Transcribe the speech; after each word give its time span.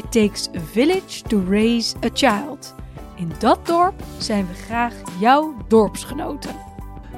It 0.00 0.12
takes 0.12 0.48
a 0.56 0.60
village 0.60 1.22
to 1.22 1.42
raise 1.48 1.96
a 2.04 2.08
child. 2.12 2.74
In 3.16 3.32
dat 3.38 3.66
dorp 3.66 4.02
zijn 4.18 4.46
we 4.46 4.54
graag 4.54 4.94
jouw 5.18 5.54
dorpsgenoten. 5.68 6.54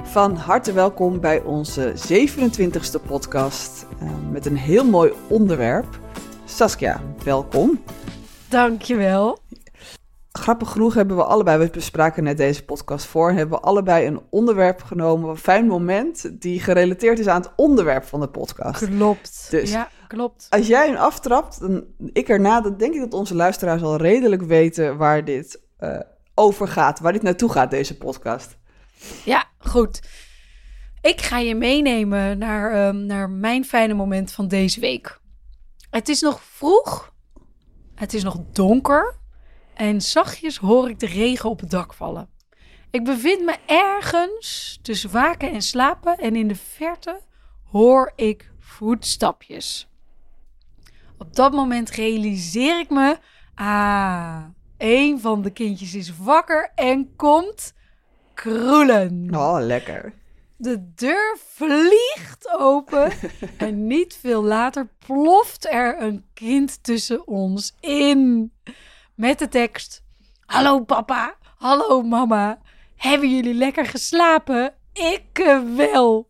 Van 0.03 0.35
harte 0.35 0.73
welkom 0.73 1.19
bij 1.19 1.41
onze 1.41 1.93
27e 2.13 3.07
podcast 3.07 3.85
uh, 4.01 4.09
met 4.31 4.45
een 4.45 4.57
heel 4.57 4.85
mooi 4.85 5.13
onderwerp. 5.27 5.99
Saskia, 6.45 7.01
welkom. 7.23 7.83
Dankjewel. 8.49 9.39
Grappig 10.39 10.71
genoeg 10.71 10.93
hebben 10.93 11.17
we 11.17 11.23
allebei, 11.23 11.57
we 11.57 11.69
bespraken 11.69 12.23
net 12.23 12.37
deze 12.37 12.65
podcast 12.65 13.05
voor, 13.05 13.31
hebben 13.31 13.59
we 13.59 13.65
allebei 13.65 14.07
een 14.07 14.21
onderwerp 14.29 14.81
genomen, 14.83 15.29
een 15.29 15.37
fijn 15.37 15.67
moment, 15.67 16.41
die 16.41 16.59
gerelateerd 16.59 17.19
is 17.19 17.27
aan 17.27 17.41
het 17.41 17.51
onderwerp 17.55 18.03
van 18.03 18.19
de 18.19 18.27
podcast. 18.27 18.85
Klopt. 18.85 19.47
Dus 19.49 19.71
ja, 19.71 19.89
klopt. 20.07 20.47
Als 20.49 20.67
jij 20.67 20.87
hem 20.87 20.95
aftrapt, 20.95 21.59
dan 21.59 21.85
ik 22.13 22.29
erna, 22.29 22.61
dan 22.61 22.77
denk 22.77 22.93
ik 22.93 22.99
dat 22.99 23.13
onze 23.13 23.35
luisteraars 23.35 23.81
al 23.81 23.95
redelijk 23.95 24.41
weten 24.41 24.97
waar 24.97 25.25
dit 25.25 25.61
uh, 25.79 25.99
over 26.35 26.67
gaat, 26.67 26.99
waar 26.99 27.13
dit 27.13 27.21
naartoe 27.21 27.51
gaat, 27.51 27.71
deze 27.71 27.97
podcast. 27.97 28.57
Ja, 29.25 29.45
goed. 29.57 30.01
Ik 31.01 31.21
ga 31.21 31.39
je 31.39 31.55
meenemen 31.55 32.37
naar, 32.37 32.87
um, 32.87 33.05
naar 33.05 33.29
mijn 33.29 33.65
fijne 33.65 33.93
moment 33.93 34.31
van 34.31 34.47
deze 34.47 34.79
week. 34.79 35.19
Het 35.89 36.09
is 36.09 36.21
nog 36.21 36.41
vroeg, 36.43 37.13
het 37.95 38.13
is 38.13 38.23
nog 38.23 38.37
donker 38.51 39.21
en 39.75 40.01
zachtjes 40.01 40.57
hoor 40.57 40.89
ik 40.89 40.99
de 40.99 41.05
regen 41.05 41.49
op 41.49 41.59
het 41.59 41.69
dak 41.69 41.93
vallen. 41.93 42.29
Ik 42.91 43.03
bevind 43.03 43.45
me 43.45 43.55
ergens 43.65 44.79
tussen 44.81 45.11
waken 45.11 45.51
en 45.51 45.61
slapen 45.61 46.17
en 46.17 46.35
in 46.35 46.47
de 46.47 46.55
verte 46.55 47.21
hoor 47.71 48.11
ik 48.15 48.51
voetstapjes. 48.59 49.87
Op 51.17 51.35
dat 51.35 51.53
moment 51.53 51.89
realiseer 51.89 52.79
ik 52.79 52.89
me, 52.89 53.17
ah, 53.55 54.43
een 54.77 55.19
van 55.19 55.41
de 55.41 55.49
kindjes 55.49 55.95
is 55.95 56.17
wakker 56.17 56.71
en 56.75 57.15
komt 57.15 57.73
kroelen. 58.33 59.27
Oh, 59.35 59.57
lekker. 59.59 60.13
De 60.57 60.93
deur 60.95 61.37
vliegt 61.47 62.55
open 62.57 63.11
en 63.57 63.87
niet 63.87 64.17
veel 64.21 64.43
later 64.43 64.87
ploft 65.05 65.67
er 65.71 66.01
een 66.01 66.25
kind 66.33 66.83
tussen 66.83 67.27
ons 67.27 67.75
in. 67.79 68.51
Met 69.15 69.39
de 69.39 69.47
tekst: 69.47 70.03
Hallo 70.45 70.83
papa, 70.83 71.35
hallo 71.57 72.01
mama. 72.01 72.59
Hebben 72.95 73.35
jullie 73.35 73.53
lekker 73.53 73.85
geslapen? 73.85 74.73
Ik 74.93 75.59
wel. 75.75 76.27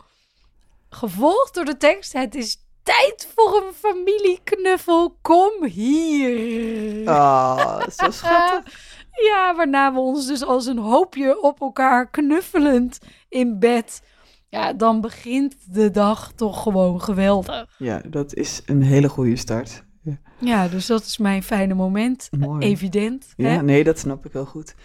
Gevolgd 0.89 1.53
door 1.53 1.65
de 1.65 1.77
tekst: 1.77 2.13
Het 2.13 2.35
is 2.35 2.57
tijd 2.83 3.27
voor 3.35 3.63
een 3.63 3.73
familieknuffel. 3.73 5.17
Kom 5.21 5.65
hier. 5.65 7.09
Oh, 7.09 7.79
zo 7.87 8.11
schattig. 8.21 8.73
ja, 9.11 9.55
waarna 9.55 9.93
we 9.93 9.99
ons 9.99 10.27
dus 10.27 10.43
als 10.43 10.65
een 10.65 10.77
hoopje 10.77 11.41
op 11.41 11.61
elkaar 11.61 12.09
knuffelend 12.09 12.99
in 13.29 13.59
bed. 13.59 14.01
Ja, 14.49 14.73
dan 14.73 15.01
begint 15.01 15.73
de 15.73 15.91
dag 15.91 16.31
toch 16.35 16.63
gewoon 16.63 17.01
geweldig. 17.01 17.75
Ja, 17.77 18.01
dat 18.07 18.33
is 18.33 18.61
een 18.65 18.81
hele 18.81 19.09
goede 19.09 19.35
start. 19.35 19.83
Ja. 20.03 20.17
ja, 20.39 20.67
dus 20.67 20.85
dat 20.85 21.03
is 21.03 21.17
mijn 21.17 21.43
fijne 21.43 21.73
moment. 21.73 22.29
Mooi. 22.39 22.65
Evident. 22.65 23.33
Ja, 23.37 23.49
hè? 23.49 23.61
nee, 23.61 23.83
dat 23.83 23.99
snap 23.99 24.25
ik 24.25 24.33
heel 24.33 24.45
goed. 24.45 24.75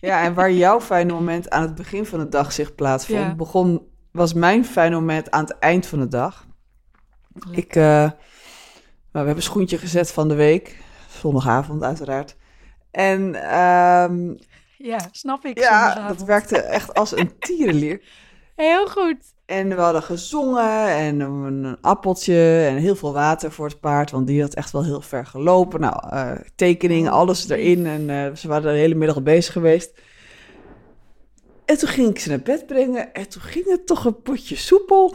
Ja, 0.00 0.22
en 0.22 0.34
waar 0.34 0.52
jouw 0.52 0.80
fijne 0.80 1.12
moment 1.12 1.50
aan 1.50 1.62
het 1.62 1.74
begin 1.74 2.06
van 2.06 2.18
de 2.18 2.28
dag 2.28 2.52
zich 2.52 2.74
plaatsvond, 2.74 3.18
ja. 3.18 3.34
begon, 3.34 3.82
was 4.10 4.32
mijn 4.32 4.64
fijne 4.64 4.94
moment 4.94 5.30
aan 5.30 5.44
het 5.44 5.58
eind 5.58 5.86
van 5.86 5.98
de 5.98 6.08
dag. 6.08 6.46
Lekker. 7.32 7.58
Ik, 7.58 7.76
uh, 7.76 7.82
nou, 7.82 8.14
we 9.10 9.18
hebben 9.18 9.42
schoentje 9.42 9.78
gezet 9.78 10.12
van 10.12 10.28
de 10.28 10.34
week, 10.34 10.82
zondagavond 11.08 11.82
uiteraard. 11.82 12.36
En 12.90 13.20
um, 13.58 14.38
ja, 14.78 15.08
snap 15.10 15.44
ik. 15.44 15.58
Ja, 15.58 16.08
dat 16.08 16.22
werkte 16.22 16.58
echt 16.58 16.94
als 16.94 17.16
een 17.16 17.38
tierenlier. 17.38 18.02
Heel 18.56 18.86
goed. 18.86 19.34
En 19.46 19.68
we 19.68 19.74
hadden 19.74 20.02
gezongen 20.02 20.88
en 20.88 21.20
een 21.20 21.76
appeltje 21.80 22.66
en 22.68 22.76
heel 22.76 22.96
veel 22.96 23.12
water 23.12 23.52
voor 23.52 23.66
het 23.66 23.80
paard, 23.80 24.10
want 24.10 24.26
die 24.26 24.40
had 24.40 24.54
echt 24.54 24.72
wel 24.72 24.84
heel 24.84 25.00
ver 25.00 25.26
gelopen. 25.26 25.80
Nou, 25.80 26.14
uh, 26.14 26.32
tekeningen, 26.54 27.12
alles 27.12 27.48
erin 27.48 27.86
en 27.86 28.08
uh, 28.08 28.34
ze 28.34 28.48
waren 28.48 28.72
de 28.72 28.78
hele 28.78 28.94
middag 28.94 29.16
al 29.16 29.22
bezig 29.22 29.52
geweest. 29.52 30.00
En 31.64 31.78
toen 31.78 31.88
ging 31.88 32.08
ik 32.08 32.18
ze 32.18 32.28
naar 32.28 32.40
bed 32.40 32.66
brengen 32.66 33.12
en 33.12 33.28
toen 33.28 33.42
ging 33.42 33.64
het 33.68 33.86
toch 33.86 34.04
een 34.04 34.22
potje 34.22 34.56
soepel. 34.56 35.14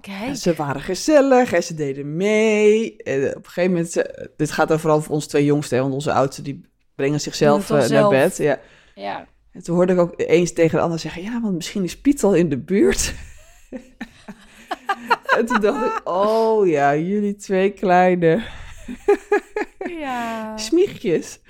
Kijk. 0.00 0.36
Ze 0.36 0.54
waren 0.54 0.80
gezellig 0.80 1.52
en 1.52 1.62
ze 1.62 1.74
deden 1.74 2.16
mee. 2.16 2.96
En 2.96 3.28
op 3.28 3.44
een 3.44 3.50
gegeven 3.50 3.70
moment, 3.70 3.92
ze, 3.92 4.30
dit 4.36 4.50
gaat 4.50 4.68
dan 4.68 4.80
vooral 4.80 5.00
voor 5.00 5.14
onze 5.14 5.28
twee 5.28 5.44
jongsten, 5.44 5.80
want 5.80 5.94
onze 5.94 6.12
oudste 6.12 6.42
die 6.42 6.64
brengen 6.94 7.20
zichzelf 7.20 7.70
uh, 7.70 7.88
naar 7.88 8.08
bed. 8.08 8.36
Ja. 8.36 8.60
ja. 8.94 9.26
En 9.52 9.62
toen 9.62 9.74
hoorde 9.74 9.92
ik 9.92 9.98
ook 9.98 10.14
eens 10.16 10.52
tegen 10.52 10.76
de 10.76 10.84
ander 10.84 10.98
zeggen, 10.98 11.22
ja, 11.22 11.40
want 11.40 11.54
misschien 11.54 11.84
is 11.84 12.00
Piet 12.00 12.22
al 12.22 12.34
in 12.34 12.48
de 12.48 12.58
buurt. 12.58 13.14
en 15.36 15.46
toen 15.46 15.60
dacht 15.60 15.86
ik, 15.86 16.00
oh 16.08 16.68
ja, 16.68 16.96
jullie 16.96 17.36
twee 17.36 17.70
kleine 17.70 18.42
ja. 19.98 20.56
smiegjes. 20.68 21.40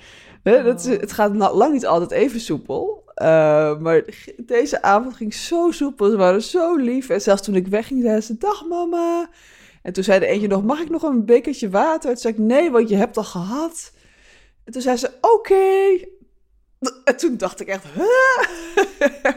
Oh. 0.43 0.63
Dat 0.63 0.79
is, 0.79 0.85
het 0.85 1.11
gaat 1.11 1.35
lang 1.35 1.73
niet 1.73 1.85
altijd 1.85 2.11
even 2.11 2.39
soepel. 2.39 3.03
Uh, 3.15 3.77
maar 3.79 4.03
deze 4.37 4.81
avond 4.81 5.15
ging 5.15 5.33
zo 5.33 5.71
soepel. 5.71 6.09
Ze 6.09 6.17
waren 6.17 6.41
zo 6.41 6.75
lief. 6.75 7.09
En 7.09 7.21
zelfs 7.21 7.41
toen 7.41 7.55
ik 7.55 7.67
wegging, 7.67 8.01
zei 8.01 8.21
ze: 8.21 8.37
Dag 8.37 8.65
mama. 8.65 9.29
En 9.81 9.93
toen 9.93 10.03
zei 10.03 10.19
de 10.19 10.25
eentje 10.25 10.47
nog: 10.47 10.63
Mag 10.63 10.79
ik 10.79 10.89
nog 10.89 11.03
een 11.03 11.25
bekertje 11.25 11.69
water? 11.69 12.09
Toen 12.09 12.17
zei 12.17 12.33
ik: 12.33 12.39
Nee, 12.39 12.71
want 12.71 12.89
je 12.89 12.95
hebt 12.95 13.17
al 13.17 13.23
gehad. 13.23 13.93
En 14.63 14.71
toen 14.71 14.81
zei 14.81 14.97
ze: 14.97 15.07
Oké. 15.21 15.31
Okay. 15.31 16.09
En 17.03 17.17
toen 17.17 17.37
dacht 17.37 17.61
ik 17.61 17.67
echt, 17.67 17.83
huh? 17.93 18.05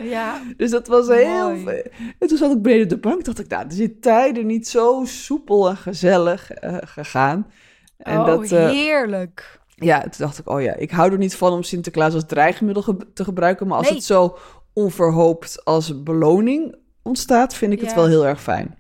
Ja. 0.15 0.43
dus 0.57 0.71
dat 0.71 0.87
was 0.87 1.09
heel... 1.09 1.49
En 2.19 2.29
toen 2.29 2.39
zat 2.39 2.53
ik 2.53 2.63
beneden 2.63 2.89
de 2.89 2.99
bank, 2.99 3.25
dacht 3.25 3.39
ik, 3.39 3.49
nou, 3.49 3.65
er 3.67 3.73
zit 3.73 4.03
tijden 4.03 4.47
niet 4.47 4.69
zo 4.69 5.03
soepel 5.05 5.69
en 5.69 5.77
gezellig 5.77 6.63
uh, 6.65 6.77
gegaan. 6.81 7.47
En 7.97 8.19
oh, 8.19 8.27
dat, 8.27 8.51
uh, 8.51 8.69
heerlijk. 8.69 9.61
Ja, 9.75 10.01
toen 10.01 10.11
dacht 10.19 10.39
ik, 10.39 10.49
oh 10.51 10.63
ja, 10.63 10.75
ik 10.75 10.91
hou 10.91 11.13
er 11.13 11.19
niet 11.19 11.37
van 11.37 11.53
om 11.53 11.63
Sinterklaas 11.63 12.15
als 12.15 12.27
dreigmiddel 12.27 12.83
ge 12.83 12.97
te 13.15 13.25
gebruiken. 13.25 13.67
Maar 13.67 13.79
als 13.79 13.87
nee. 13.87 13.97
het 13.97 14.05
zo 14.05 14.39
onverhoopt 14.73 15.65
als 15.65 16.03
beloning 16.03 16.77
ontstaat, 17.03 17.55
vind 17.55 17.73
ik 17.73 17.81
ja. 17.81 17.87
het 17.87 17.95
wel 17.95 18.07
heel 18.07 18.27
erg 18.27 18.43
fijn. 18.43 18.79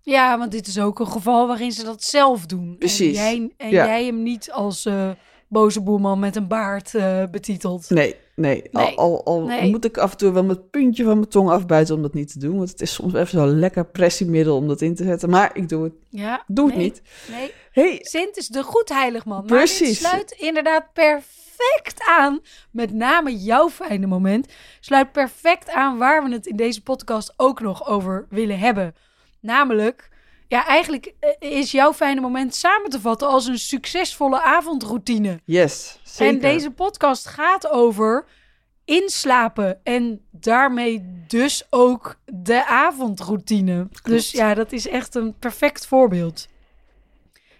Ja, 0.00 0.38
want 0.38 0.50
dit 0.50 0.66
is 0.66 0.78
ook 0.78 0.98
een 0.98 1.06
geval 1.06 1.46
waarin 1.46 1.72
ze 1.72 1.84
dat 1.84 2.02
zelf 2.02 2.46
doen. 2.46 2.76
Precies. 2.78 3.18
En 3.18 3.22
jij, 3.22 3.52
en 3.56 3.70
ja. 3.70 3.86
jij 3.86 4.04
hem 4.04 4.22
niet 4.22 4.50
als... 4.50 4.86
Uh, 4.86 5.10
boze 5.50 5.82
boeman 5.82 6.18
met 6.18 6.36
een 6.36 6.48
baard 6.48 6.94
uh, 6.94 7.22
betiteld. 7.30 7.90
Nee, 7.90 8.16
nee. 8.34 8.62
nee. 8.70 8.84
Al, 8.84 8.96
al, 8.96 9.24
al 9.24 9.46
nee. 9.46 9.70
moet 9.70 9.84
ik 9.84 9.98
af 9.98 10.10
en 10.10 10.16
toe 10.16 10.32
wel 10.32 10.44
met 10.44 10.56
het 10.56 10.70
puntje 10.70 11.04
van 11.04 11.16
mijn 11.16 11.28
tong 11.28 11.50
afbijten 11.50 11.94
om 11.94 12.02
dat 12.02 12.14
niet 12.14 12.32
te 12.32 12.38
doen. 12.38 12.56
Want 12.56 12.70
het 12.70 12.80
is 12.80 12.94
soms 12.94 13.14
even 13.14 13.28
zo'n 13.28 13.58
lekker 13.58 13.86
pressiemiddel 13.86 14.56
om 14.56 14.68
dat 14.68 14.80
in 14.80 14.94
te 14.94 15.04
zetten. 15.04 15.30
Maar 15.30 15.50
ik 15.54 15.68
doe 15.68 15.84
het. 15.84 15.92
Ja, 16.08 16.44
doe 16.46 16.66
het 16.66 16.76
niet. 16.76 17.02
Nee. 17.30 17.52
Hey. 17.72 17.98
Sint 18.00 18.36
is 18.36 18.48
de 18.48 18.62
goed 18.62 18.88
heiligman. 18.88 19.44
Precies. 19.46 20.00
Maar 20.00 20.16
dit 20.16 20.28
sluit 20.28 20.48
inderdaad 20.48 20.92
perfect 20.92 22.04
aan. 22.08 22.40
Met 22.70 22.92
name 22.92 23.36
jouw 23.36 23.68
fijne 23.68 24.06
moment. 24.06 24.52
Sluit 24.80 25.12
perfect 25.12 25.70
aan 25.70 25.98
waar 25.98 26.24
we 26.24 26.32
het 26.32 26.46
in 26.46 26.56
deze 26.56 26.82
podcast 26.82 27.34
ook 27.36 27.60
nog 27.60 27.88
over 27.88 28.26
willen 28.28 28.58
hebben. 28.58 28.94
Namelijk 29.40 30.08
ja, 30.50 30.66
eigenlijk 30.66 31.14
is 31.38 31.70
jouw 31.70 31.92
fijne 31.92 32.20
moment 32.20 32.54
samen 32.54 32.90
te 32.90 33.00
vatten 33.00 33.28
als 33.28 33.46
een 33.46 33.58
succesvolle 33.58 34.42
avondroutine. 34.42 35.40
Yes, 35.44 36.00
zeker. 36.02 36.34
En 36.34 36.40
deze 36.40 36.70
podcast 36.70 37.26
gaat 37.26 37.68
over 37.68 38.24
inslapen 38.84 39.80
en 39.82 40.26
daarmee 40.30 41.24
dus 41.26 41.66
ook 41.70 42.16
de 42.24 42.66
avondroutine. 42.66 43.74
Klopt. 43.74 44.04
Dus 44.04 44.30
ja, 44.30 44.54
dat 44.54 44.72
is 44.72 44.88
echt 44.88 45.14
een 45.14 45.38
perfect 45.38 45.86
voorbeeld. 45.86 46.46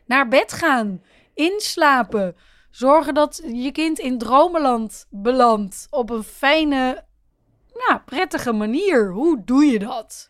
Naar 0.06 0.28
bed 0.28 0.52
gaan, 0.52 1.02
inslapen, 1.34 2.36
zorgen 2.70 3.14
dat 3.14 3.42
je 3.52 3.72
kind 3.72 3.98
in 3.98 4.18
dromenland 4.18 5.06
belandt 5.10 5.86
op 5.90 6.10
een 6.10 6.24
fijne, 6.24 7.04
nou, 7.74 8.00
prettige 8.04 8.52
manier. 8.52 9.10
Hoe 9.10 9.42
doe 9.44 9.64
je 9.64 9.78
dat? 9.78 10.28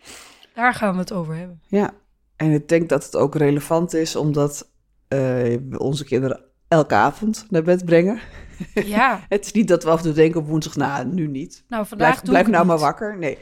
Daar 0.54 0.74
gaan 0.74 0.92
we 0.92 0.98
het 0.98 1.12
over 1.12 1.34
hebben. 1.34 1.62
Ja, 1.66 1.94
en 2.40 2.50
ik 2.52 2.68
denk 2.68 2.88
dat 2.88 3.04
het 3.04 3.16
ook 3.16 3.34
relevant 3.34 3.94
is, 3.94 4.16
omdat 4.16 4.70
uh, 5.08 5.56
onze 5.78 6.04
kinderen 6.04 6.40
elke 6.68 6.94
avond 6.94 7.46
naar 7.50 7.62
bed 7.62 7.84
brengen. 7.84 8.18
Ja, 8.74 9.24
Het 9.28 9.44
is 9.44 9.52
niet 9.52 9.68
dat 9.68 9.84
we 9.84 9.90
af 9.90 9.98
en 9.98 10.04
toe 10.04 10.12
denken 10.12 10.40
op 10.40 10.46
woensdag, 10.46 10.76
nou, 10.76 11.06
nu 11.06 11.26
niet. 11.26 11.64
nou 11.68 11.86
vandaag 11.86 12.08
Blijf, 12.08 12.20
doe 12.20 12.30
blijf 12.30 12.46
ik 12.46 12.52
nou 12.52 12.66
maar 12.66 12.78
wakker. 12.78 13.18
Nee. 13.18 13.38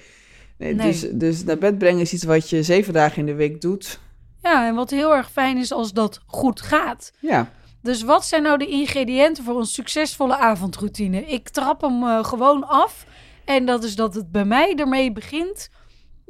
nee, 0.59 0.75
Nee. 0.75 0.87
Dus, 0.87 1.01
dus 1.13 1.45
naar 1.45 1.59
bed 1.59 1.79
brengen 1.79 2.01
is 2.01 2.13
iets 2.13 2.25
wat 2.25 2.51
je 2.51 2.63
zeven 2.63 2.93
dagen 2.93 3.19
in 3.19 3.27
de 3.27 3.35
week 3.35 3.61
doet. 3.61 4.01
Ja, 4.43 4.67
en 4.67 4.75
wat 4.75 4.91
heel 4.91 5.15
erg 5.15 5.31
fijn 5.31 5.57
is 5.57 5.73
als 5.73 5.93
dat 5.93 6.21
goed 6.27 6.61
gaat. 6.61 7.13
Ja, 7.21 7.51
Dus 7.83 8.03
wat 8.03 8.25
zijn 8.25 8.43
nou 8.43 8.59
de 8.59 8.67
ingrediënten 8.67 9.45
voor 9.45 9.59
een 9.59 9.67
succesvolle 9.67 10.37
avondroutine? 10.37 11.27
Ik 11.27 11.49
trap 11.49 11.81
hem 11.81 12.03
eh, 12.03 12.25
gewoon 12.25 12.67
af. 12.67 13.07
En 13.45 13.67
dat 13.67 13.85
is 13.85 13.97
dat 13.97 14.15
het 14.15 14.33
bij 14.33 14.45
mij 14.45 14.75
ermee 14.75 15.13
begint 15.13 15.71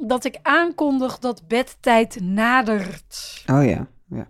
dat 0.07 0.25
ik 0.25 0.39
aankondig 0.41 1.19
dat 1.19 1.41
bedtijd 1.47 2.17
nadert. 2.21 3.43
oh 3.51 3.65
ja. 3.65 3.87
ja. 4.09 4.27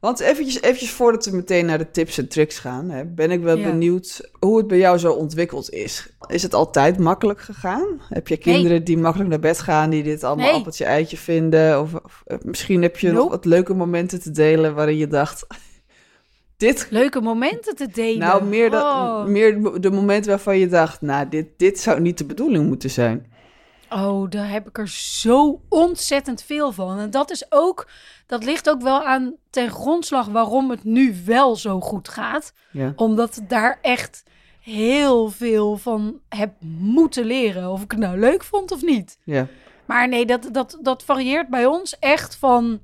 Want 0.00 0.20
eventjes, 0.20 0.62
eventjes 0.62 0.90
voordat 0.90 1.24
we 1.26 1.36
meteen 1.36 1.66
naar 1.66 1.78
de 1.78 1.90
tips 1.90 2.18
en 2.18 2.28
tricks 2.28 2.58
gaan, 2.58 2.90
hè, 2.90 3.04
ben 3.04 3.30
ik 3.30 3.40
wel 3.42 3.56
Ja. 3.56 3.70
benieuwd 3.70 4.30
hoe 4.40 4.56
het 4.58 4.66
bij 4.66 4.78
jou 4.78 4.98
zo 4.98 5.12
ontwikkeld 5.12 5.70
is. 5.70 6.08
Is 6.26 6.42
het 6.42 6.54
altijd 6.54 6.98
makkelijk 6.98 7.40
gegaan? 7.40 8.00
Heb 8.08 8.28
je 8.28 8.36
kinderen 8.36 8.84
die 8.84 8.98
makkelijk 8.98 9.30
naar 9.30 9.38
bed 9.38 9.60
gaan, 9.60 9.90
die 9.90 10.02
dit 10.02 10.24
allemaal 10.24 10.46
Nee. 10.46 10.54
appeltje 10.54 10.84
eitje 10.84 11.16
vinden? 11.16 11.80
Of, 11.80 11.94
of, 11.94 12.22
eh, 12.26 12.36
misschien 12.42 12.82
heb 12.82 12.98
je 12.98 13.12
nog 13.12 13.28
wat 13.30 13.44
leuke 13.44 13.74
momenten 13.74 14.20
te 14.22 14.30
delen 14.30 14.74
waarin 14.74 14.96
je 14.96 15.06
dacht, 15.06 15.46
dit 16.56 16.86
Leuke 16.90 17.20
momenten 17.20 17.76
te 17.76 17.88
delen. 17.92 18.18
Nou, 18.18 18.44
meer, 18.44 18.70
dat, 18.70 18.82
Oh. 18.82 19.24
meer 19.26 19.80
de 19.80 19.90
momenten 19.90 20.30
waarvan 20.30 20.58
je 20.58 20.66
dacht, 20.68 21.00
nou, 21.00 21.28
dit, 21.28 21.46
dit 21.56 21.80
zou 21.80 22.00
niet 22.00 22.18
de 22.18 22.24
bedoeling 22.24 22.66
moeten 22.66 22.90
zijn. 22.90 23.32
Oh, 23.94 24.30
daar 24.30 24.50
heb 24.50 24.68
ik 24.68 24.78
er 24.78 24.88
zo 24.88 25.60
ontzettend 25.68 26.42
veel 26.42 26.72
van. 26.72 26.98
En 26.98 27.10
dat 27.10 27.30
is 27.30 27.46
ook, 27.48 27.88
dat 28.26 28.44
ligt 28.44 28.70
ook 28.70 28.82
wel 28.82 29.04
aan 29.04 29.34
ten 29.50 29.70
grondslag 29.70 30.26
waarom 30.26 30.70
het 30.70 30.84
nu 30.84 31.16
wel 31.24 31.56
zo 31.56 31.80
goed 31.80 32.08
gaat. 32.08 32.52
Ja. 32.70 32.92
Omdat 32.96 33.36
ik 33.36 33.48
daar 33.48 33.78
echt 33.82 34.24
heel 34.60 35.30
veel 35.30 35.76
van 35.76 36.20
heb 36.28 36.52
moeten 36.78 37.24
leren. 37.24 37.70
Of 37.70 37.82
ik 37.82 37.90
het 37.90 38.00
nou 38.00 38.18
leuk 38.18 38.44
vond 38.44 38.72
of 38.72 38.82
niet. 38.82 39.18
Ja. 39.24 39.46
Maar 39.86 40.08
nee, 40.08 40.26
dat, 40.26 40.48
dat, 40.52 40.78
dat 40.82 41.02
varieert 41.04 41.48
bij 41.48 41.66
ons 41.66 41.98
echt 41.98 42.36
van 42.36 42.80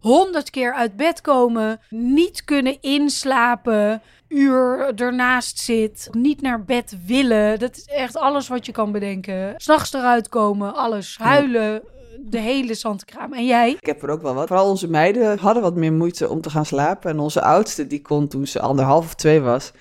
honderd 0.00 0.50
keer 0.50 0.72
uit 0.72 0.96
bed 0.96 1.20
komen, 1.20 1.80
niet 1.90 2.44
kunnen 2.44 2.80
inslapen, 2.80 4.02
uur 4.28 4.94
ernaast 4.94 5.58
zit, 5.58 6.08
niet 6.12 6.40
naar 6.40 6.64
bed 6.64 6.96
willen. 7.06 7.58
Dat 7.58 7.76
is 7.76 7.84
echt 7.84 8.16
alles 8.16 8.48
wat 8.48 8.66
je 8.66 8.72
kan 8.72 8.92
bedenken. 8.92 9.54
S'nachts 9.56 9.92
eruit 9.92 10.28
komen, 10.28 10.74
alles, 10.74 11.18
huilen, 11.20 11.82
de 12.20 12.38
hele 12.38 12.74
zandkraam. 12.74 13.32
En 13.32 13.46
jij? 13.46 13.70
Ik 13.70 13.86
heb 13.86 14.02
er 14.02 14.10
ook 14.10 14.22
wel 14.22 14.34
wat. 14.34 14.46
Vooral 14.46 14.68
onze 14.68 14.88
meiden 14.88 15.38
hadden 15.38 15.62
wat 15.62 15.76
meer 15.76 15.92
moeite 15.92 16.28
om 16.28 16.40
te 16.40 16.50
gaan 16.50 16.66
slapen. 16.66 17.10
En 17.10 17.18
onze 17.18 17.42
oudste, 17.42 17.86
die 17.86 18.02
kon 18.02 18.28
toen 18.28 18.46
ze 18.46 18.60
anderhalf 18.60 19.04
of 19.04 19.14
twee 19.14 19.40
was, 19.40 19.72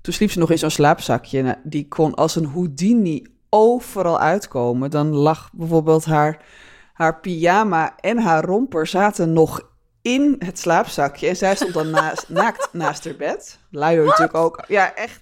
toen 0.00 0.12
sliep 0.12 0.30
ze 0.30 0.38
nog 0.38 0.50
in 0.50 0.58
zo'n 0.58 0.70
slaapzakje. 0.70 1.42
Nou, 1.42 1.56
die 1.62 1.88
kon 1.88 2.14
als 2.14 2.36
een 2.36 2.46
Houdini 2.46 3.26
overal 3.48 4.20
uitkomen. 4.20 4.90
Dan 4.90 5.08
lag 5.08 5.50
bijvoorbeeld 5.52 6.04
haar, 6.04 6.44
haar 6.92 7.20
pyjama 7.20 7.96
en 8.00 8.18
haar 8.18 8.44
romper 8.44 8.86
zaten 8.86 9.32
nog 9.32 9.72
in 10.04 10.36
het 10.38 10.58
slaapzakje. 10.58 11.28
En 11.28 11.36
zij 11.36 11.54
stond 11.54 11.74
dan 11.74 11.90
naast, 11.90 12.28
naakt 12.40 12.68
naast 12.72 13.04
haar 13.04 13.16
bed. 13.16 13.58
Luier 13.70 14.04
natuurlijk 14.04 14.34
ook. 14.34 14.64
Ja, 14.68 14.94
echt. 14.94 15.20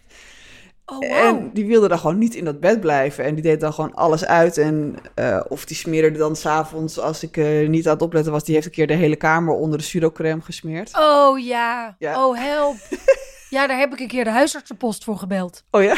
Oh, 0.86 1.16
En 1.16 1.50
die 1.52 1.66
wilde 1.66 1.88
dan 1.88 1.98
gewoon 1.98 2.18
niet 2.18 2.34
in 2.34 2.44
dat 2.44 2.60
bed 2.60 2.80
blijven. 2.80 3.24
En 3.24 3.34
die 3.34 3.42
deed 3.42 3.60
dan 3.60 3.72
gewoon 3.72 3.94
alles 3.94 4.24
uit. 4.24 4.58
En 4.58 4.96
eh, 5.14 5.40
of 5.48 5.64
die 5.64 5.76
smeerde 5.76 6.18
dan 6.18 6.36
s'avonds, 6.36 6.98
als 6.98 7.22
ik 7.22 7.36
eh, 7.36 7.68
niet 7.68 7.86
aan 7.86 7.92
het 7.92 8.02
opletten 8.02 8.32
was, 8.32 8.44
die 8.44 8.54
heeft 8.54 8.66
een 8.66 8.72
keer 8.72 8.86
de 8.86 8.94
hele 8.94 9.16
kamer 9.16 9.54
onder 9.54 9.78
de 9.78 9.84
pseudocrème 9.84 10.40
gesmeerd. 10.42 10.90
Oh 10.98 11.38
ja. 11.38 11.96
Ja. 11.98 12.26
Oh 12.26 12.38
help. 12.38 12.76
Ja, 13.50 13.66
daar 13.66 13.78
heb 13.78 13.92
ik 13.92 14.00
een 14.00 14.08
keer 14.08 14.24
de 14.24 14.30
huisartsenpost 14.30 15.04
voor 15.04 15.16
gebeld. 15.16 15.64
Oh 15.70 15.82
ja? 15.82 15.96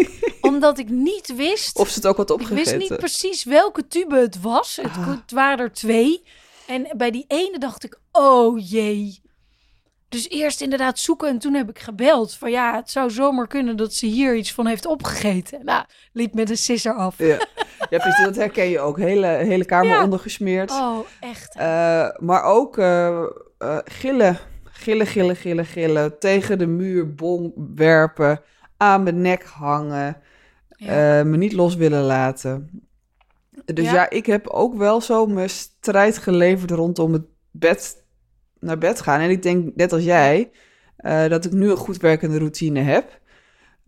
Omdat 0.50 0.78
ik 0.78 0.88
niet 0.88 1.36
wist... 1.36 1.76
Of 1.78 1.88
ze 1.88 1.94
het 1.94 2.06
ook 2.06 2.18
Ik 2.18 2.30
opgegeten. 2.30 2.78
wist 2.78 2.90
niet 2.90 2.98
precies 2.98 3.44
welke 3.44 3.86
tube 3.88 4.16
het 4.16 4.40
was. 4.40 4.76
Het, 4.82 4.90
Ah. 4.90 5.06
het 5.08 5.30
waren 5.32 5.58
er 5.58 5.72
twee. 5.72 6.22
En 6.70 6.88
bij 6.96 7.10
die 7.10 7.24
ene 7.28 7.58
dacht 7.58 7.84
ik, 7.84 7.98
oh 8.12 8.70
jee. 8.70 9.20
Dus 10.08 10.28
eerst 10.28 10.60
inderdaad 10.60 10.98
zoeken 10.98 11.28
en 11.28 11.38
toen 11.38 11.54
heb 11.54 11.68
ik 11.68 11.78
gebeld. 11.78 12.34
Van 12.34 12.50
ja, 12.50 12.74
het 12.74 12.90
zou 12.90 13.10
zomaar 13.10 13.46
kunnen 13.46 13.76
dat 13.76 13.94
ze 13.94 14.06
hier 14.06 14.36
iets 14.36 14.52
van 14.52 14.66
heeft 14.66 14.86
opgegeten. 14.86 15.64
Nou, 15.64 15.84
liep 16.12 16.34
met 16.34 16.50
een 16.50 16.56
sisser 16.56 16.94
af. 16.94 17.18
Ja, 17.18 17.46
ja 17.90 17.98
precies, 17.98 18.24
dat 18.24 18.36
herken 18.36 18.68
je 18.68 18.80
ook. 18.80 18.98
Hele, 18.98 19.26
hele 19.26 19.64
kamer 19.64 19.88
Ja. 19.88 20.02
ondergesmeerd. 20.02 20.70
Oh, 20.70 20.98
echt. 21.20 21.54
Eh, 21.56 22.08
maar 22.18 22.42
ook 22.42 22.78
eh, 22.78 23.22
eh, 23.58 23.78
gillen, 23.84 24.38
gillen, 24.64 25.06
gillen, 25.06 25.36
gillen, 25.36 25.66
gillen. 25.66 26.18
Tegen 26.18 26.58
de 26.58 26.66
muur 26.66 27.14
bom 27.14 27.52
werpen. 27.74 28.40
Aan 28.76 29.02
mijn 29.02 29.20
nek 29.20 29.44
hangen. 29.44 30.16
Ja. 30.76 31.24
me 31.24 31.36
niet 31.36 31.52
los 31.52 31.74
willen 31.74 32.02
laten. 32.02 32.88
Dus 33.64 33.84
Ja. 33.84 33.92
ja. 33.92 34.10
ik 34.10 34.26
heb 34.26 34.48
ook 34.48 34.74
wel 34.74 35.00
zo 35.00 35.26
mijn 35.26 35.50
strijd 35.50 36.18
geleverd 36.18 36.70
rondom 36.70 37.12
het 37.12 37.24
bed 37.50 38.04
naar 38.60 38.78
bed 38.78 39.00
gaan. 39.00 39.20
En 39.20 39.30
ik 39.30 39.42
denk, 39.42 39.76
net 39.76 39.92
als 39.92 40.02
jij, 40.04 40.50
eh, 40.96 41.28
dat 41.28 41.44
ik 41.44 41.52
nu 41.52 41.70
een 41.70 41.76
goed 41.76 41.96
werkende 41.96 42.38
routine 42.38 42.80
heb. 42.80 43.18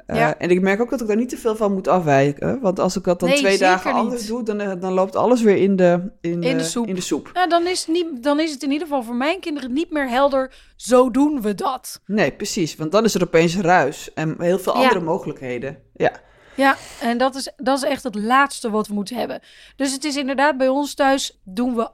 Eh, 0.06 0.16
Ja. 0.16 0.38
En 0.38 0.50
ik 0.50 0.60
merk 0.60 0.80
ook 0.80 0.90
dat 0.90 1.00
ik 1.00 1.06
daar 1.06 1.16
niet 1.16 1.28
te 1.28 1.36
veel 1.36 1.56
van 1.56 1.72
moet 1.72 1.88
afwijken. 1.88 2.60
Want 2.60 2.78
als 2.78 2.96
ik 2.96 3.04
dat 3.04 3.20
dan 3.20 3.28
Nee, 3.28 3.38
twee 3.38 3.58
dagen 3.58 3.94
niet. 3.94 4.02
anders 4.02 4.26
doe, 4.26 4.42
dan, 4.42 4.60
eh, 4.60 4.72
dan 4.80 4.92
loopt 4.92 5.16
alles 5.16 5.42
weer 5.42 5.56
in 5.56 5.76
de, 5.76 6.10
in, 6.20 6.42
In 6.42 6.56
de 6.58 6.64
soep. 6.64 6.86
In 6.86 6.94
de 6.94 7.00
soep. 7.00 7.30
Nou, 7.34 7.48
dan 7.48 7.66
is, 7.66 7.80
het 7.80 7.88
niet, 7.88 8.22
dan 8.22 8.40
is 8.40 8.50
het 8.52 8.62
in 8.62 8.70
ieder 8.70 8.86
geval 8.86 9.02
voor 9.02 9.14
mijn 9.14 9.40
kinderen 9.40 9.72
niet 9.72 9.90
meer 9.90 10.08
helder. 10.08 10.54
Zo 10.76 11.10
doen 11.10 11.42
we 11.42 11.54
dat. 11.54 12.00
Nee, 12.06 12.32
precies. 12.32 12.76
Want 12.76 12.92
dan 12.92 13.04
is 13.04 13.14
er 13.14 13.22
opeens 13.22 13.56
ruis 13.56 14.12
en 14.14 14.34
heel 14.38 14.58
veel 14.58 14.74
Ja. 14.76 14.82
andere 14.82 15.00
mogelijkheden. 15.04 15.78
Ja. 15.94 16.12
Ja, 16.56 16.76
en 17.00 17.18
dat 17.18 17.34
is, 17.34 17.52
dat 17.56 17.76
is 17.76 17.84
echt 17.88 18.02
het 18.02 18.14
laatste 18.14 18.70
wat 18.70 18.86
we 18.86 18.94
moeten 18.94 19.16
hebben. 19.16 19.40
Dus 19.76 19.92
het 19.92 20.04
is 20.04 20.16
inderdaad 20.16 20.56
bij 20.58 20.68
ons 20.68 20.94
thuis 20.94 21.38
doen 21.44 21.74
we 21.74 21.90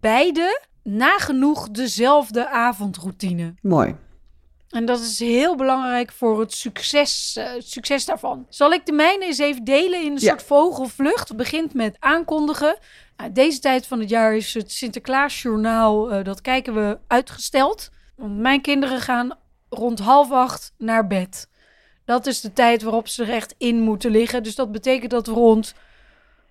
beide 0.00 0.60
nagenoeg 0.82 1.68
dezelfde 1.70 2.48
avondroutine. 2.48 3.54
Mooi. 3.62 3.96
En 4.70 4.84
dat 4.84 5.00
is 5.00 5.18
heel 5.18 5.56
belangrijk 5.56 6.12
voor 6.12 6.40
het 6.40 6.52
succes, 6.54 7.36
eh, 7.36 7.50
succes 7.58 8.04
daarvan. 8.04 8.46
Zal 8.48 8.72
ik 8.72 8.86
de 8.86 8.92
mijne 8.92 9.24
eens 9.24 9.38
even 9.38 9.64
delen 9.64 10.00
in 10.04 10.12
een 10.12 10.18
Ja. 10.20 10.28
soort 10.28 10.42
vogelvlucht? 10.42 11.28
Het 11.28 11.36
begint 11.36 11.74
met 11.74 11.96
aankondigen. 12.00 12.76
Nou, 13.16 13.32
deze 13.32 13.58
tijd 13.58 13.86
van 13.86 14.00
het 14.00 14.08
jaar 14.08 14.36
is 14.36 14.54
het 14.54 14.72
Sinterklaasjournaal, 14.72 16.10
eh 16.12 16.24
dat 16.24 16.40
kijken 16.40 16.74
we 16.74 16.98
uitgesteld. 17.06 17.90
Want 18.16 18.36
mijn 18.38 18.60
kinderen 18.60 19.00
gaan 19.00 19.38
rond 19.68 19.98
half 19.98 20.30
acht 20.30 20.72
naar 20.78 21.06
bed. 21.06 21.48
Dat 22.06 22.26
is 22.26 22.40
de 22.40 22.52
tijd 22.52 22.82
waarop 22.82 23.08
ze 23.08 23.22
er 23.22 23.30
echt 23.30 23.54
in 23.58 23.80
moeten 23.80 24.10
liggen. 24.10 24.42
Dus 24.42 24.54
dat 24.54 24.72
betekent 24.72 25.10
dat 25.10 25.26
we 25.26 25.32
rond 25.32 25.74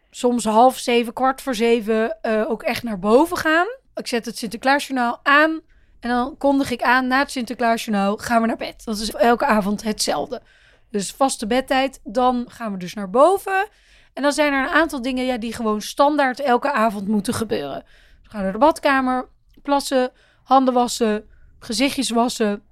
soms 0.10 0.46
half 0.46 0.78
zeven, 0.78 1.14
kwart 1.14 1.42
voor 1.42 1.56
zeven 1.56 2.22
eh, 2.22 2.50
ook 2.50 2.64
echt 2.64 2.84
naar 2.84 3.00
boven 3.00 3.38
gaan. 3.38 3.68
Ik 3.96 4.08
zet 4.08 4.26
het 4.26 4.38
Sinterklaasjournaal 4.38 5.20
aan. 5.24 5.62
En 6.00 6.10
dan 6.10 6.38
kondig 6.38 6.72
ik 6.72 6.82
aan, 6.82 7.08
na 7.08 7.20
het 7.20 7.32
Sinterklaasjournaal 7.32 8.18
gaan 8.18 8.42
we 8.42 8.48
naar 8.48 8.58
bed. 8.58 8.86
Dat 8.86 8.98
is 8.98 9.12
elke 9.12 9.46
avond 9.46 9.84
hetzelfde. 9.84 10.42
Dus 10.90 11.12
vaste 11.12 11.48
bedtijd, 11.48 12.00
dan 12.04 12.46
gaan 12.48 12.72
we 12.72 12.78
dus 12.78 12.94
naar 12.94 13.10
boven. 13.10 13.68
En 14.14 14.24
dan 14.24 14.32
zijn 14.32 14.54
er 14.54 14.64
een 14.64 14.74
aantal 14.74 15.02
dingen 15.02 15.26
ja, 15.26 15.38
die 15.38 15.54
gewoon 15.54 15.82
standaard 15.82 16.40
elke 16.40 16.72
avond 16.72 17.08
moeten 17.08 17.34
gebeuren. 17.34 17.84
We 18.24 18.30
gaan 18.30 18.44
naar 18.44 18.52
de 18.52 18.58
badkamer, 18.58 19.30
plassen, 19.62 20.12
handen 20.44 20.74
wassen, 20.74 21.30
gezichtjes 21.60 22.10
wassen, 22.10 22.64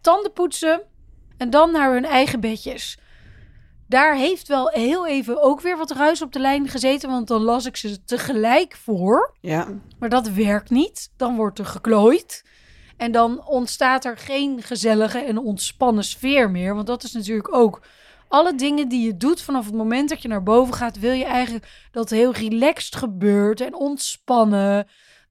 tanden 0.00 0.32
poetsen. 0.32 0.82
En 1.36 1.50
dan 1.50 1.70
naar 1.70 1.92
hun 1.92 2.04
eigen 2.04 2.40
bedjes. 2.40 2.98
Daar 3.88 4.14
heeft 4.14 4.48
wel 4.48 4.68
heel 4.68 5.06
even 5.06 5.42
ook 5.42 5.60
weer 5.60 5.76
wat 5.76 5.90
ruis 5.90 6.22
op 6.22 6.32
de 6.32 6.38
lijn 6.38 6.68
gezeten. 6.68 7.10
Want 7.10 7.28
dan 7.28 7.42
las 7.42 7.66
ik 7.66 7.76
ze 7.76 8.04
tegelijk 8.04 8.76
voor. 8.76 9.34
Ja. 9.40 9.68
Maar 9.98 10.08
dat 10.08 10.28
werkt 10.28 10.70
niet. 10.70 11.10
Dan 11.16 11.36
wordt 11.36 11.58
er 11.58 11.66
geklooid. 11.66 12.44
En 12.96 13.12
dan 13.12 13.46
ontstaat 13.46 14.04
er 14.04 14.18
geen 14.18 14.62
gezellige 14.62 15.18
en 15.18 15.38
ontspannen 15.38 16.04
sfeer 16.04 16.50
meer. 16.50 16.74
Want 16.74 16.86
dat 16.86 17.02
is 17.02 17.12
natuurlijk 17.12 17.54
ook 17.54 17.80
alle 18.28 18.54
dingen 18.54 18.88
die 18.88 19.06
je 19.06 19.16
doet 19.16 19.42
vanaf 19.42 19.64
het 19.64 19.74
moment 19.74 20.08
dat 20.08 20.22
je 20.22 20.28
naar 20.28 20.42
boven 20.42 20.74
gaat, 20.74 20.98
wil 20.98 21.12
je 21.12 21.24
eigenlijk 21.24 21.88
dat 21.90 22.10
het 22.10 22.18
heel 22.18 22.32
relaxed 22.32 22.96
gebeurt 22.96 23.60
en 23.60 23.74
ontspannen. 23.74 24.86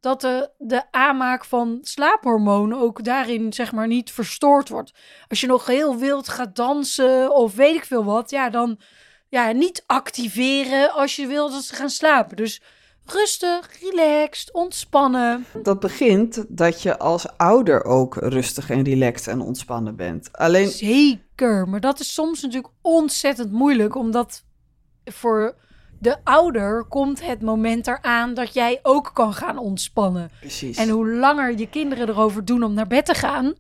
Dat 0.06 0.22
de, 0.22 0.50
de 0.58 0.92
aanmaak 0.92 1.46
van 1.46 1.80
slaaphormonen 1.82 2.78
ook 2.78 3.04
daarin 3.04 3.54
zeg 3.54 3.72
maar 3.72 3.88
niet 3.88 4.12
verstoord 4.12 4.70
wordt. 4.70 4.94
Als 5.28 5.42
je 5.42 5.48
nog 5.48 5.66
heel 5.66 5.98
wild 5.98 6.30
gaat 6.30 6.56
dansen 6.56 7.36
of 7.36 7.56
weet 7.56 7.76
ik 7.76 7.86
veel 7.86 8.04
wat, 8.04 8.30
ja, 8.30 8.50
dan 8.50 8.80
ja, 9.30 9.52
niet 9.52 9.84
activeren 9.86 10.92
als 10.94 11.16
je 11.16 11.28
wil 11.28 11.50
dat 11.50 11.64
ze 11.64 11.76
gaan 11.76 11.90
slapen. 11.90 12.38
Dus 12.38 12.62
rustig, 13.06 13.70
relaxed, 13.82 14.54
ontspannen. 14.54 15.46
Dat 15.64 15.80
begint 15.80 16.46
dat 16.48 16.82
je 16.82 16.98
als 16.98 17.38
ouder 17.38 17.84
ook 17.84 18.16
rustig 18.16 18.70
en 18.70 18.84
relaxed 18.84 19.28
en 19.28 19.42
ontspannen 19.42 19.96
bent. 19.96 20.30
Alleen, 20.32 20.70
Zeker, 20.70 21.68
maar 21.68 21.82
dat 21.82 22.00
is 22.00 22.14
soms 22.14 22.42
natuurlijk 22.42 22.74
ontzettend 22.82 23.52
moeilijk, 23.52 23.96
omdat 23.96 24.44
voor 25.06 25.56
de 26.06 26.18
ouder 26.24 26.84
komt 26.84 27.26
het 27.26 27.42
moment 27.42 27.88
eraan 27.88 28.34
dat 28.34 28.54
jij 28.54 28.80
ook 28.84 29.12
kan 29.14 29.34
gaan 29.34 29.58
ontspannen. 29.58 30.30
precies. 30.40 30.78
En 30.78 30.90
hoe 30.90 31.10
langer 31.10 31.58
je 31.58 31.68
kinderen 31.70 32.10
erover 32.10 32.46
doen 32.46 32.64
om 32.64 32.74
naar 32.74 32.88
bed 32.88 33.06
te 33.06 33.14
gaan, 33.14 33.54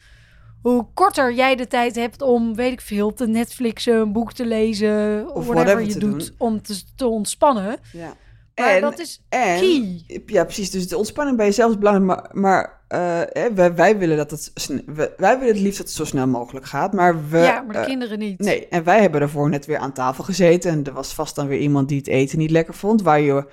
hoe 0.61 0.85
korter 0.93 1.33
jij 1.33 1.55
de 1.55 1.67
tijd 1.67 1.95
hebt 1.95 2.21
om, 2.21 2.55
weet 2.55 2.71
ik 2.71 2.81
veel, 2.81 3.13
te 3.13 3.27
Netflixen, 3.27 3.95
een 3.95 4.11
boek 4.11 4.33
te 4.33 4.45
lezen, 4.45 5.19
Of 5.27 5.45
whatever, 5.45 5.53
whatever 5.53 5.85
je 5.85 5.99
doet 5.99 6.27
doen. 6.27 6.35
om 6.37 6.61
te, 6.61 6.81
te 6.95 7.07
ontspannen. 7.07 7.77
Ja. 7.91 8.13
Maar 8.55 8.69
en, 8.75 8.81
dat 8.81 8.99
is 8.99 9.21
en, 9.29 9.59
key. 9.59 10.03
Ja, 10.25 10.43
precies. 10.43 10.71
Dus 10.71 10.87
de 10.87 10.97
ontspanning 10.97 11.37
bij 11.37 11.45
jezelf 11.45 11.71
is 11.71 11.77
belangrijk. 11.77 12.05
Maar, 12.07 12.29
maar 12.31 12.81
eh, 12.87 13.45
wij, 13.53 13.75
wij 13.75 13.97
willen 13.97 14.17
dat 14.17 14.31
het 14.31 14.51
wij, 14.85 15.13
wij 15.17 15.39
willen 15.39 15.53
het 15.53 15.63
liefst 15.63 15.77
dat 15.77 15.87
het 15.87 15.95
zo 15.95 16.05
snel 16.05 16.27
mogelijk 16.27 16.65
gaat. 16.65 16.93
Maar 16.93 17.29
we. 17.29 17.37
ja, 17.37 17.61
maar 17.61 17.73
de 17.73 17.79
eh, 17.79 17.85
kinderen 17.85 18.19
niet. 18.19 18.39
Nee, 18.39 18.67
en 18.67 18.83
wij 18.83 19.01
hebben 19.01 19.19
daarvoor 19.19 19.49
net 19.49 19.65
weer 19.65 19.77
aan 19.77 19.93
tafel 19.93 20.23
gezeten. 20.23 20.71
En 20.71 20.83
er 20.83 20.93
was 20.93 21.13
vast 21.13 21.35
dan 21.35 21.47
weer 21.47 21.59
iemand 21.59 21.87
die 21.89 21.97
het 21.97 22.07
eten 22.07 22.37
niet 22.37 22.51
lekker 22.51 22.73
vond. 22.73 23.01
Waar 23.01 23.19
je. 23.19 23.45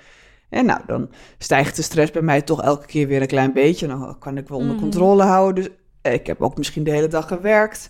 En 0.49 0.65
nou, 0.65 0.81
dan 0.85 1.09
stijgt 1.37 1.75
de 1.75 1.81
stress 1.81 2.11
bij 2.11 2.21
mij 2.21 2.41
toch 2.41 2.61
elke 2.61 2.85
keer 2.85 3.07
weer 3.07 3.21
een 3.21 3.27
klein 3.27 3.53
beetje. 3.53 3.87
Dan 3.87 4.19
kan 4.19 4.37
ik 4.37 4.47
wel 4.47 4.57
onder 4.57 4.73
Mhm. 4.73 4.81
controle 4.81 5.23
houden. 5.23 5.63
Dus 5.63 5.73
eh, 6.01 6.13
ik 6.13 6.27
heb 6.27 6.41
ook 6.41 6.57
misschien 6.57 6.83
de 6.83 6.91
hele 6.91 7.07
dag 7.07 7.27
gewerkt. 7.27 7.89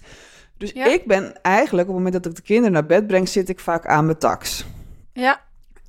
Dus 0.58 0.72
Ja. 0.72 0.86
ik 0.86 1.06
ben 1.06 1.42
eigenlijk, 1.42 1.88
op 1.90 1.94
het 1.96 2.04
moment 2.04 2.24
dat 2.24 2.32
ik 2.32 2.38
de 2.38 2.44
kinderen 2.48 2.72
naar 2.72 2.86
bed 2.86 3.08
breng, 3.08 3.28
zit 3.30 3.50
ik 3.50 3.60
vaak 3.60 3.86
aan 3.88 4.06
mijn 4.06 4.18
tax. 4.18 4.66
Ja, 5.14 5.42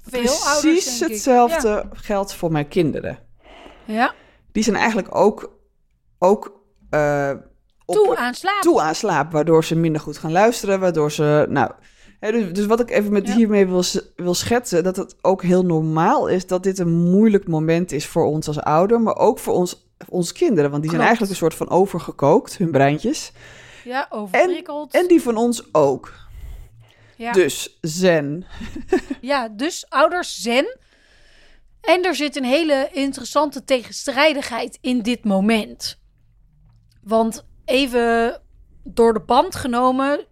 veel 0.04 0.22
Precies 0.22 1.00
hetzelfde 1.00 1.84
geldt 1.92 2.34
voor 2.34 2.52
mijn 2.52 2.68
kinderen. 2.68 3.18
Ja. 3.84 4.12
Die 4.52 4.62
zijn 4.62 4.76
eigenlijk 4.76 5.14
ook, 5.14 5.58
ook 6.18 6.60
eh, 6.90 7.30
op, 7.84 7.94
toe 7.94 8.16
aan 8.16 8.34
slaap. 8.34 8.60
toe 8.62 8.80
aan 8.80 8.94
slaap, 8.94 9.32
waardoor 9.32 9.64
ze 9.64 9.76
minder 9.76 10.00
goed 10.00 10.18
gaan 10.18 10.32
luisteren, 10.32 10.80
waardoor 10.80 11.10
ze, 11.12 11.46
nou, 11.48 11.70
hè, 12.20 12.32
dus, 12.32 12.52
dus 12.52 12.66
wat 12.66 12.80
ik 12.80 12.90
even 12.90 13.12
met 13.12 13.26
Ja. 13.28 13.34
hiermee 13.34 13.66
wil, 13.66 13.82
wil 14.16 14.34
schetsen, 14.34 14.84
dat 14.84 14.96
het 14.96 15.16
ook 15.22 15.42
heel 15.42 15.64
normaal 15.64 16.28
is 16.28 16.46
dat 16.46 16.62
dit 16.62 16.78
een 16.78 17.10
moeilijk 17.10 17.48
moment 17.48 17.92
is 17.92 18.06
voor 18.06 18.24
ons 18.24 18.46
als 18.46 18.60
ouder, 18.60 19.00
maar 19.00 19.16
ook 19.16 19.38
voor 19.38 19.54
ons, 19.54 19.88
onze 20.08 20.32
kinderen, 20.32 20.70
want 20.70 20.82
die 20.82 20.90
zijn 20.90 21.02
eigenlijk 21.02 21.32
een 21.32 21.38
soort 21.38 21.54
van 21.54 21.68
overgekookt, 21.68 22.56
hun 22.56 22.70
breintjes, 22.70 23.32
Ja, 23.84 24.06
overprikkeld. 24.10 24.94
en 24.94 25.06
die 25.08 25.22
van 25.22 25.36
ons 25.36 25.68
ook. 25.74 26.12
Ja. 27.16 27.32
Dus 27.32 27.78
zen. 27.80 28.44
ja, 29.20 29.48
dus 29.48 29.88
ouders 29.88 30.42
zen. 30.42 30.78
En 31.80 32.04
er 32.04 32.14
zit 32.14 32.36
een 32.36 32.44
hele 32.44 32.88
interessante 32.92 33.64
tegenstrijdigheid 33.64 34.78
in 34.80 35.02
dit 35.02 35.24
moment. 35.24 36.00
Want 37.02 37.46
even 37.64 38.40
door 38.84 39.12
de 39.12 39.20
band 39.20 39.54
genomen, 39.54 40.26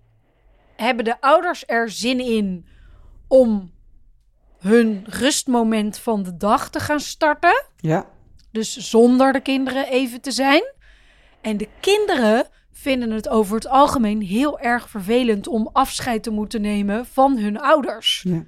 hebben 0.77 1.05
de 1.05 1.21
ouders 1.21 1.63
er 1.67 1.91
zin 1.91 2.21
in 2.21 2.67
om 3.29 3.73
hun 4.59 5.05
rustmoment 5.09 5.99
van 5.99 6.23
de 6.23 6.37
dag 6.37 6.71
te 6.71 6.81
gaan 6.81 7.01
starten. 7.01 7.65
Ja, 7.77 8.07
Dus 8.51 8.77
zonder 8.77 9.33
de 9.33 9.41
kinderen 9.41 9.89
even 9.89 10.21
te 10.21 10.31
zijn. 10.31 10.63
En 11.41 11.57
de 11.57 11.69
kinderen 11.81 12.49
vinden 12.73 13.11
het 13.11 13.29
over 13.29 13.55
het 13.55 13.69
algemeen 13.69 14.21
heel 14.23 14.59
erg 14.61 14.89
vervelend 14.91 15.49
om 15.49 15.71
afscheid 15.73 16.23
te 16.23 16.31
moeten 16.31 16.61
nemen 16.61 17.07
van 17.07 17.39
hun 17.39 17.61
ouders. 17.61 18.25
ja. 18.29 18.45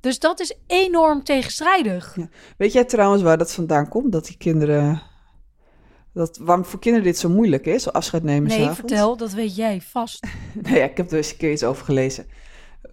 Dus 0.00 0.18
dat 0.18 0.40
is 0.40 0.54
enorm 0.66 1.24
tegenstrijdig. 1.24 2.16
Weet 2.56 2.72
jij 2.72 2.84
trouwens 2.84 3.22
waar 3.22 3.38
dat 3.38 3.52
vandaan 3.52 3.88
komt, 3.88 4.12
dat 4.12 4.26
die 4.26 4.36
kinderen, 4.36 5.02
dat, 6.14 6.38
waarom 6.40 6.64
voor 6.64 6.78
kinderen 6.80 7.06
dit 7.06 7.18
zo 7.18 7.28
moeilijk 7.28 7.66
is, 7.66 7.92
afscheid 7.92 8.22
nemen 8.22 8.48
Nee, 8.48 8.58
s'avonds? 8.58 8.78
vertel, 8.78 9.16
dat 9.16 9.32
weet 9.32 9.56
jij 9.56 9.80
vast. 9.80 10.26
Nee, 10.62 10.78
ja, 10.78 10.84
ik 10.84 10.96
heb 10.96 11.10
er 11.10 11.16
eens 11.16 11.30
een 11.30 11.36
keer 11.36 11.52
iets 11.52 11.64
over 11.64 11.84
gelezen. 11.84 12.26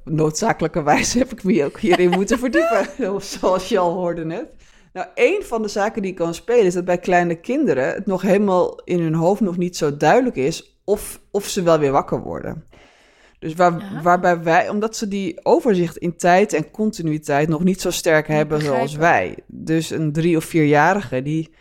Noodzakelijkerwijs 0.04 1.14
heb 1.14 1.32
ik 1.32 1.44
me 1.44 1.64
ook 1.64 1.80
hierin 1.80 2.10
moeten 2.10 2.40
verdiepen, 2.40 2.88
zoals 3.22 3.70
je 3.70 3.78
al 3.78 3.94
hoorde 3.94 4.26
net. 4.26 4.46
Nou, 4.94 5.08
een 5.16 5.42
van 5.44 5.62
de 5.62 5.68
zaken 5.68 6.02
die 6.02 6.14
kan 6.14 6.34
spelen 6.34 6.66
is 6.66 6.74
dat 6.74 6.86
bij 6.86 6.98
kleine 6.98 7.36
kinderen 7.36 7.94
het 7.94 8.06
nog 8.06 8.22
helemaal 8.22 8.82
in 8.84 9.00
hun 9.00 9.14
hoofd 9.14 9.42
nog 9.42 9.58
niet 9.58 9.78
zo 9.78 9.98
duidelijk 9.98 10.36
is 10.36 10.80
of, 10.84 11.22
of 11.32 11.48
ze 11.48 11.62
wel 11.64 11.80
weer 11.80 11.92
wakker 11.92 12.22
worden. 12.22 12.64
Dus 13.40 13.54
waar, 13.54 13.72
Ja. 13.80 14.02
waarbij 14.02 14.44
wij, 14.44 14.70
omdat 14.70 14.96
ze 14.96 15.08
die 15.08 15.46
overzicht 15.46 15.98
in 15.98 16.18
tijd 16.18 16.54
en 16.54 16.72
continuïteit 16.72 17.48
nog 17.50 17.64
niet 17.64 17.82
zo 17.82 17.92
sterk 17.92 18.28
Niet 18.28 18.38
hebben 18.38 18.62
zoals 18.62 18.96
wij. 18.96 19.36
Dus 19.48 19.90
een 19.90 20.12
drie- 20.12 20.38
of 20.38 20.44
vierjarige 20.44 21.22
die, 21.22 21.54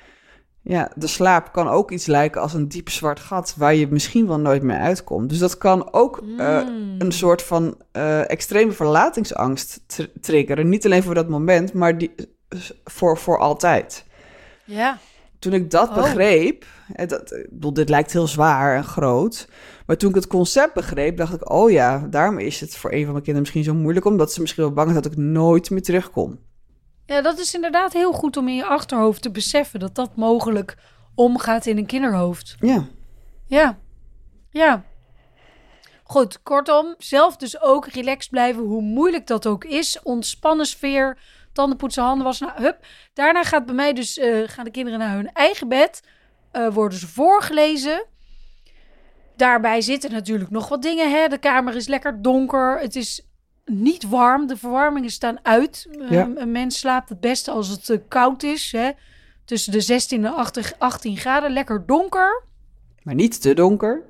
ja, 0.63 0.93
de 0.97 1.07
slaap 1.07 1.53
kan 1.53 1.69
ook 1.69 1.91
iets 1.91 2.07
lijken 2.07 2.41
als 2.41 2.55
een 2.55 2.69
diep 2.69 2.89
zwart 2.89 3.21
gat 3.21 3.55
waar 3.57 3.75
je 3.75 3.87
misschien 3.91 4.27
wel 4.27 4.39
nooit 4.41 4.63
meer 4.63 4.79
uitkomt. 4.79 5.29
Dus 5.29 5.39
dat 5.39 5.59
kan 5.59 5.93
ook 5.93 6.23
eh, 6.39 6.67
Mm. 6.69 6.95
een 6.99 7.13
soort 7.13 7.43
van 7.43 7.77
eh, 7.93 8.31
extreme 8.31 8.73
verlatingsangst 8.73 9.83
tr- 9.87 10.03
triggeren. 10.21 10.69
Niet 10.69 10.85
alleen 10.85 11.03
voor 11.03 11.15
dat 11.15 11.29
moment, 11.29 11.73
maar 11.73 11.99
die, 11.99 12.15
voor, 12.85 13.19
voor 13.19 13.39
altijd. 13.39 14.05
Ja, 14.65 14.99
Toen 15.39 15.53
ik 15.53 15.71
dat 15.71 15.89
Oh. 15.89 15.95
begreep, 15.95 16.67
dat, 17.07 17.33
ik 17.33 17.47
bedoel, 17.51 17.73
dit 17.73 17.89
lijkt 17.89 18.13
heel 18.13 18.27
zwaar 18.27 18.77
en 18.77 18.85
groot. 18.85 19.49
Maar 19.87 19.97
toen 19.97 20.09
ik 20.09 20.15
het 20.15 20.27
concept 20.27 20.75
begreep, 20.75 21.17
dacht 21.17 21.35
ik, 21.35 21.51
oh 21.51 21.71
ja, 21.71 22.07
daarom 22.11 22.39
is 22.39 22.61
het 22.61 22.77
voor 22.77 22.93
een 22.93 23.03
van 23.03 23.13
mijn 23.13 23.25
kinderen 23.25 23.41
misschien 23.41 23.65
zo 23.65 23.75
moeilijk. 23.75 24.07
Omdat 24.07 24.33
ze 24.33 24.41
misschien 24.41 24.63
wel 24.65 24.73
bang 24.73 24.89
is 24.89 24.95
dat 24.95 25.07
ik 25.07 25.17
nooit 25.17 25.71
meer 25.71 25.83
terugkom. 25.83 26.39
ja, 27.07 27.23
dat 27.23 27.39
is 27.39 27.55
inderdaad 27.55 27.93
heel 27.93 28.13
goed 28.13 28.37
om 28.37 28.49
in 28.49 28.55
je 28.57 28.65
achterhoofd 28.67 29.23
te 29.23 29.31
beseffen 29.31 29.81
dat 29.81 29.95
dat 29.95 30.17
mogelijk 30.17 30.77
omgaat 31.15 31.67
in 31.67 31.77
een 31.79 31.87
kinderhoofd. 31.87 32.57
Ja, 32.61 32.87
Ja, 33.47 33.79
ja. 34.51 34.85
Goed, 36.03 36.43
kortom, 36.43 36.95
zelf 36.99 37.37
dus 37.37 37.61
ook 37.63 37.87
relaxed 37.87 38.31
blijven, 38.31 38.63
hoe 38.63 38.83
moeilijk 38.83 39.27
dat 39.27 39.47
ook 39.47 39.65
is. 39.65 39.99
Ontspannen 40.03 40.67
sfeer, 40.67 41.19
tanden 41.53 41.77
poetsen, 41.79 42.03
handen 42.03 42.25
wassen. 42.25 42.47
Nou, 42.47 42.63
hup. 42.63 42.87
Daarna 43.13 43.43
gaat 43.43 43.67
bij 43.67 43.75
mij 43.75 43.93
dus, 43.93 44.19
eh, 44.19 44.43
gaan 44.47 44.65
de 44.65 44.71
kinderen 44.71 44.99
naar 44.99 45.15
hun 45.15 45.33
eigen 45.33 45.69
bed. 45.69 46.03
eh, 46.53 46.69
worden 46.75 46.99
ze 46.99 47.07
voorgelezen. 47.09 48.05
Daarbij 49.37 49.81
zitten 49.81 50.13
natuurlijk 50.13 50.51
nog 50.51 50.69
wat 50.69 50.83
dingen. 50.83 51.11
Hè? 51.11 51.29
De 51.29 51.39
kamer 51.39 51.77
is 51.77 51.87
lekker 51.89 52.23
donker. 52.23 52.79
Het 52.81 52.97
is 52.97 53.27
niet 53.65 54.09
warm. 54.09 54.47
De 54.47 54.57
verwarmingen 54.57 55.11
staan 55.11 55.39
uit. 55.43 55.89
Eh, 56.01 56.11
Ja. 56.11 56.29
Een 56.35 56.53
mens 56.53 56.79
slaapt 56.79 57.09
het 57.09 57.21
beste 57.21 57.51
als 57.51 57.69
het 57.69 57.91
eh, 57.91 57.99
koud 58.09 58.43
is. 58.43 58.73
Hè? 58.73 58.91
Tussen 59.45 59.73
de 59.73 59.81
16 59.81 60.25
en 60.25 60.35
18 60.35 60.65
18 60.79 61.17
graden. 61.17 61.53
Lekker 61.53 61.87
donker. 61.87 62.43
maar 63.03 63.15
niet 63.15 63.41
te 63.43 63.55
donker. 63.55 64.03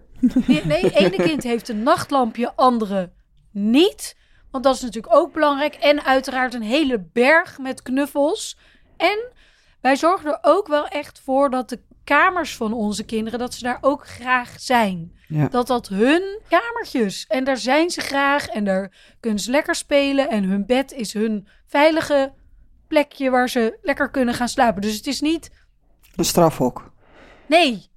Nee, 0.47 0.65
nee, 0.65 0.91
ene 0.95 1.17
kind 1.17 1.43
heeft 1.43 1.69
een 1.69 1.83
nachtlampje, 1.83 2.53
andere 2.57 3.11
niet. 3.51 4.17
Want 4.53 4.65
dat 4.65 4.75
is 4.75 4.81
natuurlijk 4.81 5.15
ook 5.15 5.33
belangrijk. 5.33 5.75
En 5.75 6.05
uiteraard 6.05 6.55
een 6.55 6.63
hele 6.63 7.01
berg 7.13 7.59
met 7.59 7.83
knuffels. 7.83 8.59
En 8.97 9.19
wij 9.81 9.97
zorgen 9.97 10.31
er 10.31 10.39
ook 10.43 10.67
wel 10.67 10.89
echt 10.89 11.21
voor 11.25 11.51
dat 11.51 11.69
de 11.69 11.81
kamers 12.05 12.57
van 12.57 12.73
onze 12.73 13.05
kinderen, 13.05 13.39
dat 13.39 13.55
ze 13.55 13.63
daar 13.63 13.79
ook 13.81 14.07
graag 14.07 14.55
zijn. 14.61 15.13
Ja. 15.29 15.49
Dat 15.49 15.67
dat 15.67 15.89
hun 15.89 16.41
kamertjes. 16.49 17.27
En 17.27 17.45
daar 17.45 17.57
zijn 17.57 17.91
ze 17.91 18.01
graag 18.01 18.47
en 18.47 18.65
daar 18.65 18.93
kunnen 19.21 19.41
ze 19.41 19.51
lekker 19.51 19.75
spelen. 19.75 20.29
En 20.31 20.45
hun 20.45 20.67
bed 20.67 20.93
is 20.93 21.13
hun 21.13 21.49
veilige 21.67 22.33
plekje 22.89 23.31
waar 23.31 23.49
ze 23.49 23.79
lekker 23.83 24.11
kunnen 24.11 24.35
gaan 24.35 24.49
slapen. 24.49 24.83
Dus 24.83 24.97
het 24.97 25.07
is 25.07 25.21
niet 25.21 25.51
Een 26.17 26.25
strafhok. 26.25 26.93
Nee, 27.47 27.91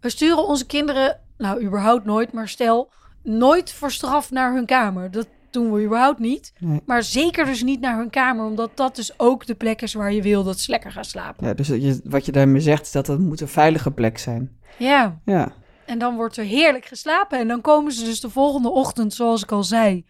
we 0.00 0.10
sturen 0.10 0.46
onze 0.46 0.66
kinderen, 0.66 1.20
nou 1.38 1.62
überhaupt 1.62 2.04
nooit, 2.04 2.32
maar 2.32 2.48
stel, 2.48 2.92
nooit 3.22 3.72
voor 3.72 3.90
straf 3.90 4.30
naar 4.30 4.54
hun 4.54 4.66
kamer. 4.66 5.10
Dat 5.10 5.28
doen 5.52 5.72
we 5.72 5.84
überhaupt 5.84 6.18
niet. 6.18 6.52
Nee. 6.58 6.80
Maar 6.86 7.02
zeker 7.02 7.44
dus 7.44 7.62
niet 7.62 7.80
naar 7.80 7.98
hun 7.98 8.10
kamer, 8.10 8.44
omdat 8.44 8.70
dat 8.74 8.96
dus 8.96 9.18
ook 9.18 9.46
de 9.46 9.54
plek 9.54 9.82
is 9.82 9.94
waar 9.94 10.12
je 10.12 10.22
wil 10.22 10.44
dat 10.44 10.58
ze 10.58 10.70
lekker 10.70 10.92
gaan 10.92 11.04
slapen. 11.04 11.46
Ja, 11.46 11.54
dus 11.54 11.66
je, 11.66 12.00
wat 12.04 12.26
je 12.26 12.32
daarmee 12.32 12.60
zegt 12.60 12.82
is 12.82 12.92
dat 12.92 13.06
het 13.06 13.18
moet 13.18 13.40
een 13.40 13.48
veilige 13.48 13.90
plek 13.90 14.18
zijn. 14.18 14.58
Ja, 14.78 15.20
Ja, 15.24 15.52
en 15.86 15.98
dan 15.98 16.16
wordt 16.16 16.36
er 16.36 16.44
heerlijk 16.44 16.84
geslapen. 16.84 17.38
En 17.38 17.48
dan 17.48 17.60
komen 17.60 17.92
ze 17.92 18.04
dus 18.04 18.20
de 18.20 18.30
volgende 18.30 18.70
ochtend, 18.70 19.14
zoals 19.14 19.42
ik 19.42 19.52
al 19.52 19.64
zei, 19.64 20.06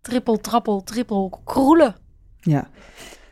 trippel, 0.00 0.36
trappel, 0.36 0.82
trippel, 0.82 1.40
kroelen. 1.44 1.96
ja. 2.40 2.68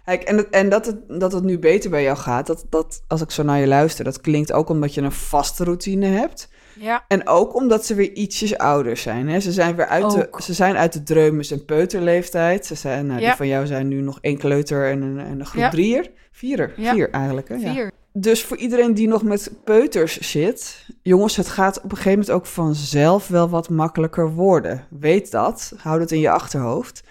Kijk, 0.04 0.22
en, 0.22 0.36
het, 0.36 0.50
en 0.50 0.68
dat, 0.68 0.86
het, 0.86 1.20
dat 1.20 1.32
het 1.32 1.44
nu 1.44 1.58
beter 1.58 1.90
bij 1.90 2.02
jou 2.02 2.16
gaat, 2.16 2.46
dat, 2.46 2.66
dat, 2.68 3.02
als 3.08 3.20
ik 3.20 3.30
zo 3.30 3.42
naar 3.42 3.58
je 3.58 3.66
luister, 3.66 4.04
dat 4.04 4.20
klinkt 4.20 4.52
ook 4.52 4.68
omdat 4.68 4.94
je 4.94 5.00
een 5.00 5.12
vaste 5.12 5.64
routine 5.64 6.06
hebt. 6.06 6.48
Ja, 6.78 7.04
En 7.08 7.26
ook 7.26 7.54
omdat 7.54 7.86
ze 7.86 7.94
weer 7.94 8.12
ietsjes 8.12 8.58
ouder 8.58 8.96
zijn. 8.96 9.28
Hè? 9.28 9.40
Ze 9.40 9.52
zijn 9.52 9.76
weer 9.76 9.86
uit 9.86 10.10
de, 10.10 10.28
ze 10.42 10.52
zijn 10.54 10.76
uit 10.76 10.92
de 10.92 11.02
dreumes- 11.02 11.50
en 11.50 11.64
peuterleeftijd. 11.64 12.66
Ze 12.66 12.74
zijn, 12.74 13.06
nou, 13.06 13.20
Ja. 13.20 13.26
Die 13.26 13.36
van 13.36 13.46
jou 13.46 13.66
zijn 13.66 13.88
nu 13.88 14.00
nog 14.00 14.18
één 14.20 14.38
kleuter 14.38 14.90
en 14.90 15.02
een, 15.02 15.18
en 15.18 15.40
een 15.40 15.46
groep 15.46 15.62
Ja. 15.62 15.70
drieër. 15.70 16.10
Vierer, 16.32 16.72
vier 16.76 17.10
eigenlijk. 17.10 17.48
Hè? 17.48 17.58
Vier. 17.58 17.90
Dus 18.12 18.44
voor 18.44 18.56
iedereen 18.56 18.94
die 18.94 19.08
nog 19.08 19.22
met 19.22 19.52
peuters 19.64 20.30
zit, 20.30 20.86
jongens, 21.02 21.36
het 21.36 21.48
gaat 21.48 21.76
op 21.76 21.82
een 21.84 21.90
gegeven 21.96 22.10
moment 22.10 22.30
ook 22.30 22.46
vanzelf 22.46 23.28
wel 23.28 23.48
wat 23.48 23.68
makkelijker 23.68 24.30
worden. 24.32 24.86
Weet 24.90 25.30
dat, 25.30 25.72
houd 25.76 26.00
het 26.00 26.12
in 26.12 26.20
je 26.20 26.30
achterhoofd. 26.30 27.02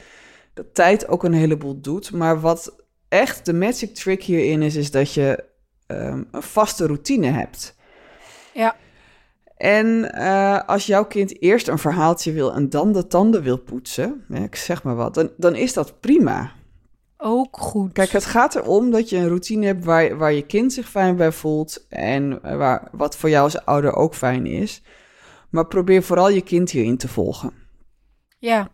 Dat 0.53 0.65
tijd 0.73 1.07
ook 1.07 1.23
een 1.23 1.33
heleboel 1.33 1.81
doet, 1.81 2.11
maar 2.11 2.39
wat 2.39 2.75
echt 3.09 3.45
de 3.45 3.53
magic 3.53 3.95
trick 3.95 4.23
hierin 4.23 4.61
is, 4.61 4.75
is 4.75 4.91
dat 4.91 5.13
je 5.13 5.43
ehm, 5.87 6.23
een 6.31 6.43
vaste 6.43 6.85
routine 6.85 7.27
hebt. 7.27 7.75
Ja. 8.53 8.75
En 9.61 10.13
eh, 10.13 10.59
als 10.65 10.85
jouw 10.85 11.05
kind 11.05 11.41
eerst 11.41 11.67
een 11.67 11.77
verhaaltje 11.77 12.31
wil 12.31 12.53
en 12.53 12.69
dan 12.69 12.91
de 12.91 13.07
tanden 13.07 13.43
wil 13.43 13.57
poetsen, 13.57 14.25
ik 14.29 14.55
zeg 14.55 14.83
maar 14.83 14.95
wat, 14.95 15.13
dan, 15.13 15.31
dan 15.37 15.55
is 15.55 15.73
dat 15.73 15.99
prima. 15.99 16.51
Ook 17.17 17.57
goed. 17.57 17.93
Kijk, 17.93 18.09
het 18.09 18.25
gaat 18.25 18.55
erom 18.55 18.91
dat 18.91 19.09
je 19.09 19.17
een 19.17 19.27
routine 19.27 19.65
hebt 19.65 19.85
waar, 19.85 20.17
waar 20.17 20.33
je 20.33 20.45
kind 20.45 20.73
zich 20.73 20.89
fijn 20.89 21.15
bij 21.15 21.31
voelt 21.31 21.85
en 21.89 22.41
waar, 22.57 22.87
wat 22.91 23.17
voor 23.17 23.29
jou 23.29 23.43
als 23.43 23.65
ouder 23.65 23.93
ook 23.93 24.15
fijn 24.15 24.45
is. 24.45 24.81
Maar 25.49 25.67
probeer 25.67 26.03
vooral 26.03 26.29
je 26.29 26.41
kind 26.41 26.71
hierin 26.71 26.97
te 26.97 27.07
volgen. 27.07 27.53
Ja. 28.39 28.69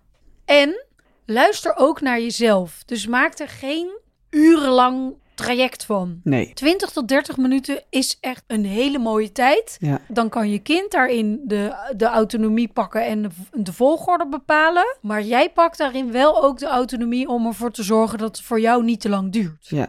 En 0.45 0.85
luister 1.25 1.73
ook 1.75 2.01
naar 2.01 2.19
jezelf. 2.19 2.83
Dus 2.85 3.07
maak 3.07 3.39
er 3.39 3.49
geen 3.49 3.99
urenlang 4.29 5.15
traject 5.37 5.85
van. 5.85 6.19
Nee. 6.23 6.53
20 6.53 6.89
tot 6.91 7.07
30 7.07 7.37
minuten 7.37 7.83
is 7.89 8.17
echt 8.21 8.43
een 8.47 8.65
hele 8.65 8.97
mooie 8.99 9.31
tijd. 9.31 9.77
Ja. 9.79 9.99
Dan 10.07 10.29
kan 10.29 10.49
je 10.51 10.59
kind 10.59 10.91
daarin 10.91 11.41
de, 11.45 11.75
de 11.95 12.05
autonomie 12.05 12.67
pakken 12.67 13.05
en 13.05 13.21
de, 13.21 13.29
de 13.53 13.73
volgorde 13.73 14.27
bepalen. 14.27 14.97
Maar 15.01 15.21
jij 15.21 15.49
pakt 15.49 15.77
daarin 15.77 16.11
wel 16.11 16.43
ook 16.43 16.59
de 16.59 16.67
autonomie 16.67 17.27
om 17.27 17.45
ervoor 17.45 17.71
te 17.71 17.83
zorgen 17.83 18.17
dat 18.17 18.37
het 18.37 18.45
voor 18.45 18.59
jou 18.59 18.83
niet 18.83 19.01
te 19.01 19.09
lang 19.09 19.31
duurt. 19.31 19.67
Ja. 19.67 19.87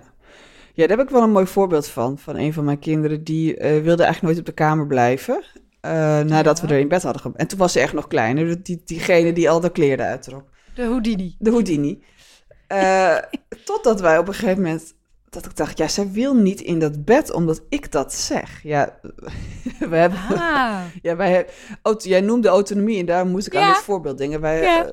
Ja, 0.74 0.86
daar 0.86 0.96
heb 0.96 1.06
ik 1.06 1.12
wel 1.12 1.22
een 1.22 1.30
mooi 1.32 1.46
voorbeeld 1.46 1.88
van. 1.88 2.18
Van 2.18 2.36
een 2.36 2.52
van 2.52 2.64
mijn 2.64 2.78
kinderen. 2.78 3.24
Die 3.24 3.56
eh, 3.56 3.70
wilde 3.82 4.02
eigenlijk 4.02 4.22
nooit 4.22 4.38
op 4.38 4.46
de 4.46 4.52
kamer 4.62 4.86
blijven. 4.86 5.44
eh, 5.80 5.90
nadat 6.20 6.58
Ja. 6.60 6.66
we 6.66 6.72
er 6.74 6.80
in 6.80 6.88
bed 6.88 7.02
hadden 7.02 7.22
ge- 7.22 7.32
En 7.34 7.46
toen 7.46 7.58
was 7.58 7.72
ze 7.72 7.80
echt 7.80 7.92
nog 7.92 8.06
kleiner. 8.06 8.62
Die, 8.62 8.82
diegene 8.84 9.32
die 9.32 9.50
al 9.50 9.60
de 9.60 9.70
kleren 9.72 10.06
uittrok. 10.06 10.44
De 10.74 10.82
Houdini. 10.84 11.36
De 11.38 11.50
Houdini. 11.50 12.02
Eh, 12.66 13.16
totdat 13.64 14.00
wij 14.00 14.18
op 14.18 14.28
een 14.28 14.34
gegeven 14.34 14.62
moment... 14.62 14.94
Dat 15.30 15.44
ik 15.44 15.56
dacht, 15.56 15.78
ja, 15.78 15.88
zij 15.88 16.10
wil 16.10 16.34
niet 16.34 16.60
in 16.60 16.78
dat 16.78 17.04
bed 17.04 17.32
omdat 17.32 17.62
ik 17.68 17.92
dat 17.92 18.14
zeg. 18.14 18.62
Ja, 18.62 18.98
we 19.90 19.96
hebben... 19.96 20.18
Ah, 20.18 20.80
Ja, 21.02 21.16
wij 21.16 21.30
hebben, 21.32 21.52
auto- 21.82 22.08
jij 22.08 22.20
noemde 22.20 22.48
autonomie 22.48 22.98
en 22.98 23.06
daar 23.06 23.26
moest 23.26 23.46
ik 23.46 23.56
aan 23.56 23.68
dit 23.72 23.82
voorbeeld 23.82 24.18
denken. 24.18 24.40
Wij, 24.40 24.60
Ja. 24.62 24.84
eh, 24.86 24.92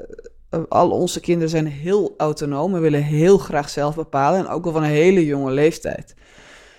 eh, 0.50 0.60
al 0.70 0.90
onze 0.92 1.20
kinderen 1.20 1.50
zijn 1.50 1.68
heel 1.68 2.14
autonoom 2.18 2.76
en 2.76 2.82
willen 2.82 3.04
heel 3.04 3.38
graag 3.38 3.70
zelf 3.70 3.96
bepalen. 3.96 4.40
En 4.40 4.48
ook 4.48 4.66
al 4.66 4.72
van 4.72 4.84
een 4.84 4.90
hele 4.90 5.26
jonge 5.26 5.52
leeftijd. 5.52 6.14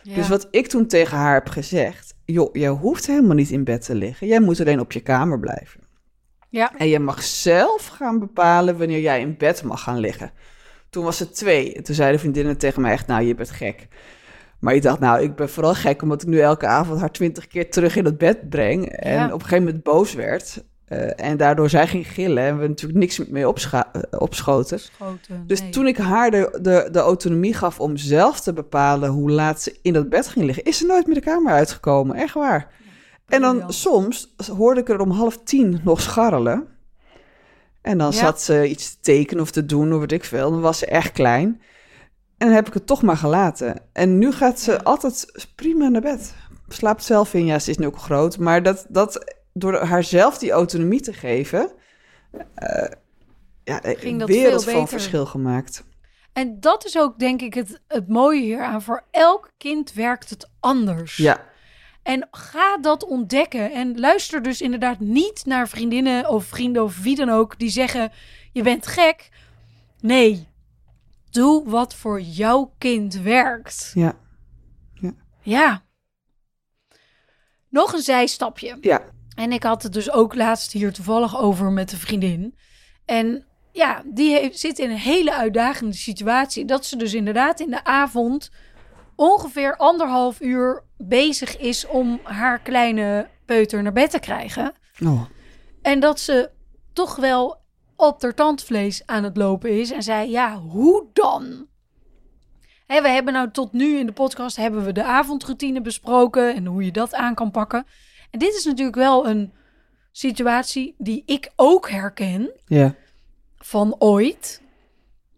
ja. 0.03 0.15
Dus 0.15 0.29
wat 0.29 0.49
ik 0.51 0.67
toen 0.67 0.87
tegen 0.87 1.17
haar 1.17 1.35
heb 1.35 1.49
gezegd... 1.49 2.15
joh, 2.25 2.49
jij 2.55 2.69
hoeft 2.69 3.07
helemaal 3.07 3.35
niet 3.37 3.51
in 3.51 3.65
bed 3.65 3.85
te 3.85 3.95
liggen. 3.95 4.27
Jij 4.27 4.41
moet 4.41 4.61
alleen 4.61 4.81
op 4.81 4.93
je 4.93 5.01
kamer 5.01 5.41
blijven. 5.41 5.81
Ja. 6.49 6.73
En 6.77 6.89
je 6.89 6.99
mag 6.99 7.23
zelf 7.23 7.87
gaan 7.87 8.19
bepalen 8.19 8.79
wanneer 8.79 9.01
jij 9.01 9.21
in 9.21 9.37
bed 9.37 9.63
mag 9.63 9.83
gaan 9.83 9.99
liggen. 9.99 10.31
Toen 10.97 11.05
was 11.05 11.17
ze 11.17 11.31
twee. 11.31 11.73
En 11.75 11.83
toen 11.83 11.95
zeiden 11.95 12.21
vriendinnen 12.21 12.57
tegen 12.59 12.83
mij 12.83 12.93
echt, 12.93 13.07
nou, 13.07 13.23
je 13.23 13.35
bent 13.35 13.50
gek. 13.50 13.88
Maar 14.59 14.75
ik 14.75 14.83
dacht, 14.83 14.99
nou, 15.00 15.23
ik 15.23 15.35
ben 15.35 15.49
vooral 15.49 15.75
gek 15.75 16.03
omdat 16.03 16.23
ik 16.23 16.29
nu 16.29 16.38
elke 16.38 16.67
avond 16.67 17.00
haar 17.00 17.11
twintig 17.12 17.47
keer 17.47 17.71
terug 17.71 17.97
in 17.97 18.05
het 18.05 18.19
bed 18.19 18.49
breng. 18.49 18.87
En 18.88 19.12
Ja. 19.12 19.25
op 19.26 19.33
een 19.33 19.41
gegeven 19.41 19.65
moment 19.65 19.83
boos 19.83 20.15
werd. 20.15 20.65
eh, 20.87 21.21
en 21.26 21.37
daardoor 21.37 21.69
zij 21.71 21.87
ging 21.87 22.07
gillen 22.12 22.43
en 22.45 22.59
we 22.59 22.69
natuurlijk 22.69 22.99
niks 22.99 23.26
mee 23.26 23.49
opscha- 23.49 23.93
eh, 23.93 24.21
opschoten. 24.21 24.81
Schoten, 24.81 25.45
Dus 25.47 25.61
nee. 25.61 25.71
toen 25.71 25.87
ik 25.87 25.97
haar 25.97 26.31
de, 26.31 26.59
de, 26.62 26.88
de 26.93 26.99
autonomie 26.99 27.55
gaf 27.55 27.81
om 27.81 27.97
zelf 27.97 28.41
te 28.41 28.53
bepalen 28.53 29.11
hoe 29.11 29.31
laat 29.31 29.62
ze 29.62 29.79
in 29.83 29.93
dat 29.93 30.09
bed 30.09 30.29
ging 30.29 30.45
liggen, 30.45 30.65
is 30.65 30.79
ze 30.79 30.87
nooit 30.87 31.07
meer 31.07 31.15
de 31.15 31.21
kamer 31.21 31.53
uitgekomen. 31.53 32.17
Echt 32.17 32.35
waar. 32.35 32.69
En 33.29 33.41
dan 33.41 33.73
soms 33.73 34.35
hoorde 34.57 34.81
ik 34.81 34.88
er 34.88 35.00
om 35.00 35.11
half 35.11 35.38
tien 35.45 35.81
nog 35.85 36.00
scharrelen. 36.00 36.67
En 37.87 37.99
dan 37.99 38.11
Ja. 38.12 38.16
zat 38.19 38.43
ze 38.43 38.69
iets 38.69 38.90
te 38.95 39.00
tekenen 39.00 39.43
of 39.43 39.50
te 39.50 39.66
doen, 39.66 39.93
of 39.93 39.99
weet 40.00 40.12
ik 40.12 40.25
veel. 40.25 40.50
Dan 40.50 40.61
was 40.61 40.78
ze 40.78 40.87
echt 40.87 41.12
klein. 41.12 41.61
En 42.38 42.47
dan 42.47 42.57
heb 42.57 42.66
ik 42.66 42.75
het 42.75 42.87
toch 42.87 43.02
maar 43.02 43.16
gelaten. 43.16 43.81
En 43.93 44.19
nu 44.19 44.33
gaat 44.33 44.61
ze 44.61 44.83
altijd 44.83 45.47
prima 45.55 45.88
naar 45.88 46.00
bed. 46.00 46.35
Slaapt 46.69 47.05
zelf 47.05 47.35
in. 47.35 47.45
Ja, 47.47 47.59
ze 47.59 47.71
is 47.71 47.78
nu 47.78 47.87
ook 47.87 47.99
groot. 47.99 48.38
Maar 48.38 48.62
dat, 48.62 48.87
dat 48.88 49.35
door 49.52 49.75
haar 49.75 50.05
zelf 50.05 50.38
die 50.38 50.50
autonomie 50.50 51.00
te 51.00 51.12
geven... 51.12 51.73
eh 52.55 52.90
ja, 53.64 53.81
Ging 53.83 54.19
dat 54.19 54.28
wereld 54.28 54.62
veel 54.64 54.73
van 54.73 54.83
beter. 54.83 54.99
verschil 54.99 55.26
gemaakt. 55.26 55.85
En 56.33 56.61
dat 56.61 56.85
is 56.85 56.99
ook 56.99 57.19
denk 57.19 57.43
ik 57.43 57.55
het, 57.55 57.81
het 57.88 58.09
mooie 58.09 58.40
hieraan. 58.40 58.83
Voor 58.83 59.05
elk 59.11 59.50
kind 59.59 59.93
werkt 59.93 60.31
het 60.31 60.50
anders. 60.61 61.16
Ja, 61.16 61.40
En 62.07 62.29
ga 62.31 62.79
dat 62.79 63.05
ontdekken. 63.05 63.73
En 63.73 63.99
luister 64.01 64.43
dus 64.43 64.61
inderdaad 64.61 65.01
niet 65.01 65.43
naar 65.45 65.69
vriendinnen 65.69 66.29
of 66.29 66.45
vrienden 66.45 66.83
of 66.83 66.99
wie 67.03 67.17
dan 67.17 67.29
ook 67.29 67.59
die 67.59 67.69
zeggen: 67.69 68.13
je 68.53 68.63
bent 68.63 68.87
gek. 68.87 69.28
Nee, 70.00 70.49
doe 71.30 71.69
wat 71.69 71.95
voor 71.95 72.21
jouw 72.21 72.75
kind 72.78 73.15
werkt. 73.15 73.91
ja, 73.95 74.17
Ja. 75.43 75.85
Nog 77.69 77.93
een 77.93 78.02
zijstapje. 78.02 78.78
ja. 78.80 79.02
En 79.35 79.52
ik 79.52 79.63
had 79.63 79.83
het 79.83 79.93
dus 79.93 80.11
ook 80.11 80.35
laatst 80.35 80.73
hier 80.73 80.93
toevallig 80.93 81.39
over 81.39 81.73
met 81.73 81.93
een 81.93 81.99
vriendin. 81.99 82.59
En 83.04 83.45
ja, 83.73 84.02
die 84.07 84.30
heeft, 84.30 84.59
zit 84.59 84.78
in 84.78 84.91
een 84.91 84.97
hele 84.97 85.35
uitdagende 85.35 85.95
situatie. 85.95 86.65
Dat 86.65 86.87
ze 86.87 86.97
dus 86.97 87.15
inderdaad 87.15 87.61
in 87.61 87.71
de 87.71 87.85
avond 87.85 88.50
ongeveer 89.17 89.76
anderhalf 89.76 90.41
uur 90.41 90.83
bezig 90.97 91.59
is 91.59 91.87
om 91.87 92.21
haar 92.23 92.59
kleine 92.59 93.29
peuter 93.45 93.83
naar 93.83 93.93
bed 93.93 94.11
te 94.11 94.19
krijgen. 94.19 94.73
Oh, 95.05 95.23
En 95.83 96.00
dat 96.00 96.21
ze 96.21 96.50
toch 96.93 97.17
wel 97.17 97.65
op 97.97 98.23
haar 98.23 98.35
tandvlees 98.35 99.07
aan 99.07 99.25
het 99.25 99.37
lopen 99.37 99.81
is. 99.81 99.91
En 99.91 100.02
zei, 100.02 100.31
ja, 100.31 100.59
hoe 100.59 101.07
dan? 101.13 101.67
Hè, 102.87 103.02
we 103.02 103.09
hebben 103.09 103.33
nou 103.33 103.50
tot 103.50 103.73
nu 103.73 103.99
in 103.99 104.07
de 104.07 104.13
podcast 104.13 104.57
hebben 104.57 104.85
we 104.85 104.93
de 104.93 105.05
avondroutine 105.05 105.81
besproken 105.81 106.55
en 106.55 106.67
hoe 106.67 106.85
je 106.85 106.93
dat 106.93 107.15
aan 107.15 107.35
kan 107.35 107.50
pakken. 107.50 107.87
En 108.31 108.39
dit 108.39 108.55
is 108.55 108.65
natuurlijk 108.65 108.97
wel 108.97 109.26
een 109.26 109.52
situatie 110.13 110.95
die 110.99 111.23
ik 111.26 111.52
ook 111.57 111.91
herken 111.91 112.50
ja. 112.67 112.95
van 113.57 113.97
ooit. 113.99 114.63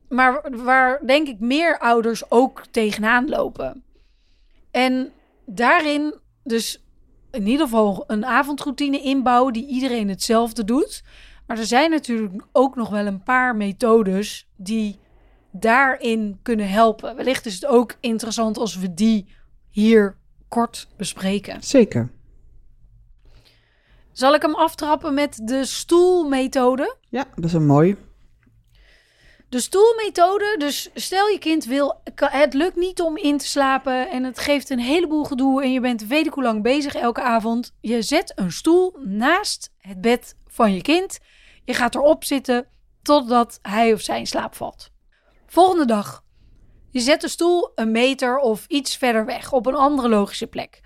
Maar 0.09 0.51
waar 0.51 1.07
denk 1.07 1.29
ik 1.29 1.41
meer 1.41 1.79
ouders 1.79 2.31
ook 2.31 2.67
tegenaan 2.71 3.29
lopen. 3.29 3.85
En 4.71 5.13
daarin 5.47 6.15
dus 6.43 6.83
in 7.31 7.47
ieder 7.47 7.67
geval 7.67 8.05
een 8.07 8.27
avondroutine 8.27 9.01
inbouwen 9.01 9.53
die 9.53 9.67
iedereen 9.67 10.09
hetzelfde 10.09 10.65
doet. 10.65 11.03
Maar 11.47 11.59
er 11.59 11.67
zijn 11.67 11.91
natuurlijk 11.91 12.45
ook 12.53 12.77
nog 12.77 12.91
wel 12.91 13.07
een 13.07 13.23
paar 13.23 13.57
methodes 13.57 14.49
die 14.57 14.99
daarin 15.53 16.39
kunnen 16.43 16.69
helpen. 16.69 17.17
Wellicht 17.17 17.47
is 17.47 17.55
het 17.55 17.67
ook 17.67 17.97
interessant 18.01 18.59
als 18.59 18.77
we 18.77 18.95
die 18.95 19.27
hier 19.71 20.17
kort 20.49 20.89
bespreken. 20.97 21.63
Zeker. 21.63 22.11
Zal 24.13 24.35
ik 24.35 24.43
hem 24.43 24.55
aftrappen 24.55 25.15
met 25.15 25.41
de 25.45 25.65
stoelmethode? 25.65 26.97
Ja, 27.09 27.25
dat 27.35 27.45
is 27.45 27.53
een 27.53 27.67
mooi. 27.67 27.97
De 29.49 29.61
stoelmethode, 29.61 30.55
dus 30.59 30.91
stel 30.95 31.29
je 31.29 31.39
kind 31.39 31.65
wil, 31.65 32.01
het 32.15 32.55
lukt 32.55 32.77
niet 32.77 33.01
om 33.01 33.17
in 33.17 33.39
te 33.39 33.47
slapen 33.47 34.11
en 34.11 34.25
het 34.25 34.39
geeft 34.39 34.71
een 34.71 34.79
heleboel 34.79 35.25
gedoe 35.25 35.63
en 35.63 35.73
je 35.73 35.81
bent 35.81 36.07
weet 36.07 36.27
ik 36.27 36.33
hoe 36.33 36.43
lang 36.43 36.63
bezig 36.63 36.95
elke 36.95 37.23
avond. 37.23 37.75
Je 37.81 38.03
zet 38.03 38.33
een 38.35 38.53
stoel 38.53 38.97
naast 39.05 39.73
het 39.79 40.01
bed 40.01 40.35
van 40.47 40.75
je 40.75 40.83
kind. 40.83 41.19
Je 41.65 41.75
gaat 41.75 41.95
erop 41.95 42.25
zitten 42.25 42.67
totdat 43.03 43.59
hij 43.63 43.93
of 43.93 44.01
zij 44.01 44.19
in 44.19 44.27
slaap 44.27 44.55
valt. 44.55 44.91
Volgende 45.47 45.85
dag. 45.85 46.25
Je 46.91 47.01
zet 47.01 47.21
de 47.21 47.29
stoel 47.29 47.73
een 47.75 47.91
meter 47.91 48.39
of 48.39 48.65
iets 48.67 48.97
verder 48.97 49.25
weg 49.25 49.53
op 49.53 49.67
een 49.67 49.75
andere 49.75 50.09
logische 50.09 50.47
plek. 50.47 50.81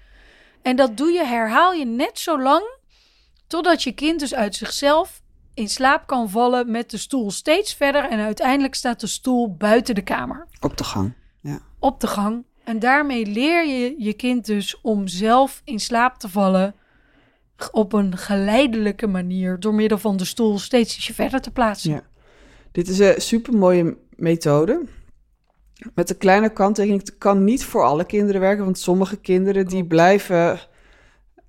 En 0.63 0.77
dat 0.77 0.97
doe 0.97 1.11
je, 1.11 1.25
herhaal 1.25 1.73
je 1.73 1.85
net 1.85 2.19
zo 2.19 2.41
lang 2.41 2.79
totdat 3.47 3.83
je 3.83 3.93
kind 3.93 4.21
dus 4.21 4.35
uit 4.35 4.55
zichzelf 4.55 5.22
in 5.55 5.69
slaap 5.69 6.07
kan 6.07 6.31
vallen 6.31 6.71
met 6.71 6.91
de 6.91 6.97
stoel 6.97 7.31
steeds 7.31 7.75
verder 7.75 8.09
en 8.09 8.19
uiteindelijk 8.19 8.75
staat 8.75 9.01
de 9.01 9.07
stoel 9.07 9.55
buiten 9.57 9.95
de 9.95 10.03
kamer 10.03 10.47
Op 10.61 10.77
de 10.77 10.85
gang. 10.85 11.13
Ja. 11.41 11.59
op 11.79 12.01
de 12.01 12.07
gang. 12.07 12.45
En 12.65 12.79
daarmee 12.79 13.27
leer 13.27 13.67
je 13.67 13.95
je 13.99 14.13
kind 14.13 14.47
dus 14.47 14.81
om 14.81 15.07
zelf 15.09 15.63
in 15.65 15.81
slaap 15.81 16.19
te 16.19 16.29
vallen 16.29 16.75
op 17.71 17.93
een 17.93 18.17
geleidelijke 18.17 19.07
manier 19.07 19.61
door 19.61 19.75
middel 19.75 19.99
van 19.99 20.17
de 20.17 20.25
stoel 20.25 20.59
steeds 20.59 20.97
ietsje 20.97 21.15
verder 21.15 21.41
te 21.41 21.51
plaatsen. 21.51 21.91
Ja. 21.91 22.03
Dit 22.73 22.89
is 22.89 22.99
een 22.99 23.21
super 23.21 23.55
mooie 23.55 23.97
methode. 24.17 24.85
Met 25.95 26.11
een 26.11 26.19
kleine 26.19 26.53
kanttekening, 26.53 27.01
het 27.01 27.19
kan 27.19 27.45
niet 27.45 27.65
voor 27.65 27.85
alle 27.85 28.05
kinderen 28.05 28.41
werken, 28.41 28.65
want 28.65 28.79
sommige 28.79 29.17
kinderen 29.17 29.67
die 29.67 29.87
blijven, 29.87 30.61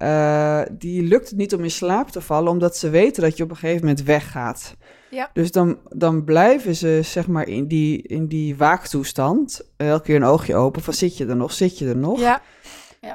eh, 0.03 0.61
die 0.71 1.01
lukt 1.03 1.29
het 1.29 1.37
niet 1.37 1.53
om 1.53 1.63
in 1.63 1.71
slaap 1.71 2.09
te 2.09 2.21
vallen, 2.21 2.51
omdat 2.51 2.77
ze 2.77 2.89
weten 2.89 3.23
dat 3.23 3.37
je 3.37 3.43
op 3.43 3.49
een 3.49 3.55
gegeven 3.55 3.81
moment 3.81 4.03
weggaat. 4.03 4.75
Ja. 5.09 5.29
Dus 5.33 5.51
dan, 5.51 5.77
dan 5.89 6.23
blijven 6.23 6.75
ze 6.75 6.99
zeg 7.03 7.27
maar 7.27 7.47
in 7.47 7.67
die, 7.67 8.01
in 8.01 8.27
die 8.27 8.55
waaktoestand, 8.55 9.61
elke 9.77 10.03
keer 10.03 10.15
een 10.15 10.23
oogje 10.23 10.55
open, 10.55 10.81
van 10.81 10.93
zit 10.93 11.17
je 11.17 11.25
er 11.25 11.35
nog, 11.35 11.51
zit 11.53 11.77
je 11.77 11.87
er 11.87 11.97
nog? 11.97 12.19
Ja, 12.19 12.41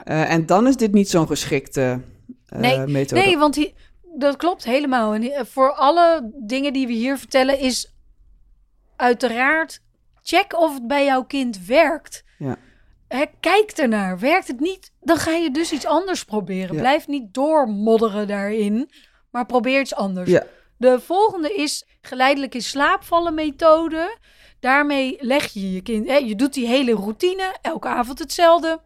Eh, 0.05 0.31
en 0.33 0.47
dan 0.47 0.67
is 0.67 0.77
dit 0.77 0.93
niet 0.93 1.09
zo'n 1.09 1.27
geschikte 1.27 2.01
eh, 2.47 2.59
Nee, 2.59 2.79
methode. 2.87 3.23
nee, 3.23 3.39
want 3.39 3.55
die, 3.55 3.75
dat 4.19 4.37
klopt 4.37 4.65
helemaal. 4.65 5.15
En 5.15 5.47
voor 5.47 5.73
alle 5.73 6.31
dingen 6.35 6.73
die 6.73 6.87
we 6.87 6.93
hier 6.93 7.19
vertellen 7.19 7.59
is 7.59 7.95
uiteraard 8.97 9.81
check 10.23 10.61
of 10.61 10.75
het 10.75 10.87
bij 10.87 11.05
jouw 11.05 11.25
kind 11.25 11.67
werkt. 11.67 12.25
Ja. 12.39 12.57
Hè, 13.09 13.25
kijk 13.41 13.71
ernaar. 13.71 14.19
Werkt 14.19 14.47
het 14.47 14.61
niet, 14.61 14.93
dan 15.01 15.17
ga 15.17 15.31
je 15.31 15.51
dus 15.51 15.73
iets 15.73 15.87
anders 15.87 16.25
proberen. 16.25 16.75
Ja. 16.75 16.81
Blijf 16.81 17.07
niet 17.07 17.35
doormodderen 17.35 18.27
daarin, 18.27 18.91
maar 19.31 19.47
probeer 19.47 19.81
iets 19.81 19.95
anders. 19.95 20.31
Ja. 20.31 20.47
De 20.77 21.01
volgende 21.01 21.55
is 21.55 21.87
geleidelijk 22.01 22.55
in 22.55 22.63
slaap 22.63 23.03
vallen 23.05 23.35
methode. 23.35 24.17
Daarmee 24.61 25.17
leg 25.21 25.47
je 25.53 25.73
je 25.73 25.81
kind... 25.81 26.07
Hè, 26.07 26.17
je 26.17 26.35
doet 26.37 26.55
die 26.55 26.67
hele 26.67 26.93
routine, 26.93 27.55
elke 27.63 27.89
avond 27.89 28.19
hetzelfde. 28.19 28.81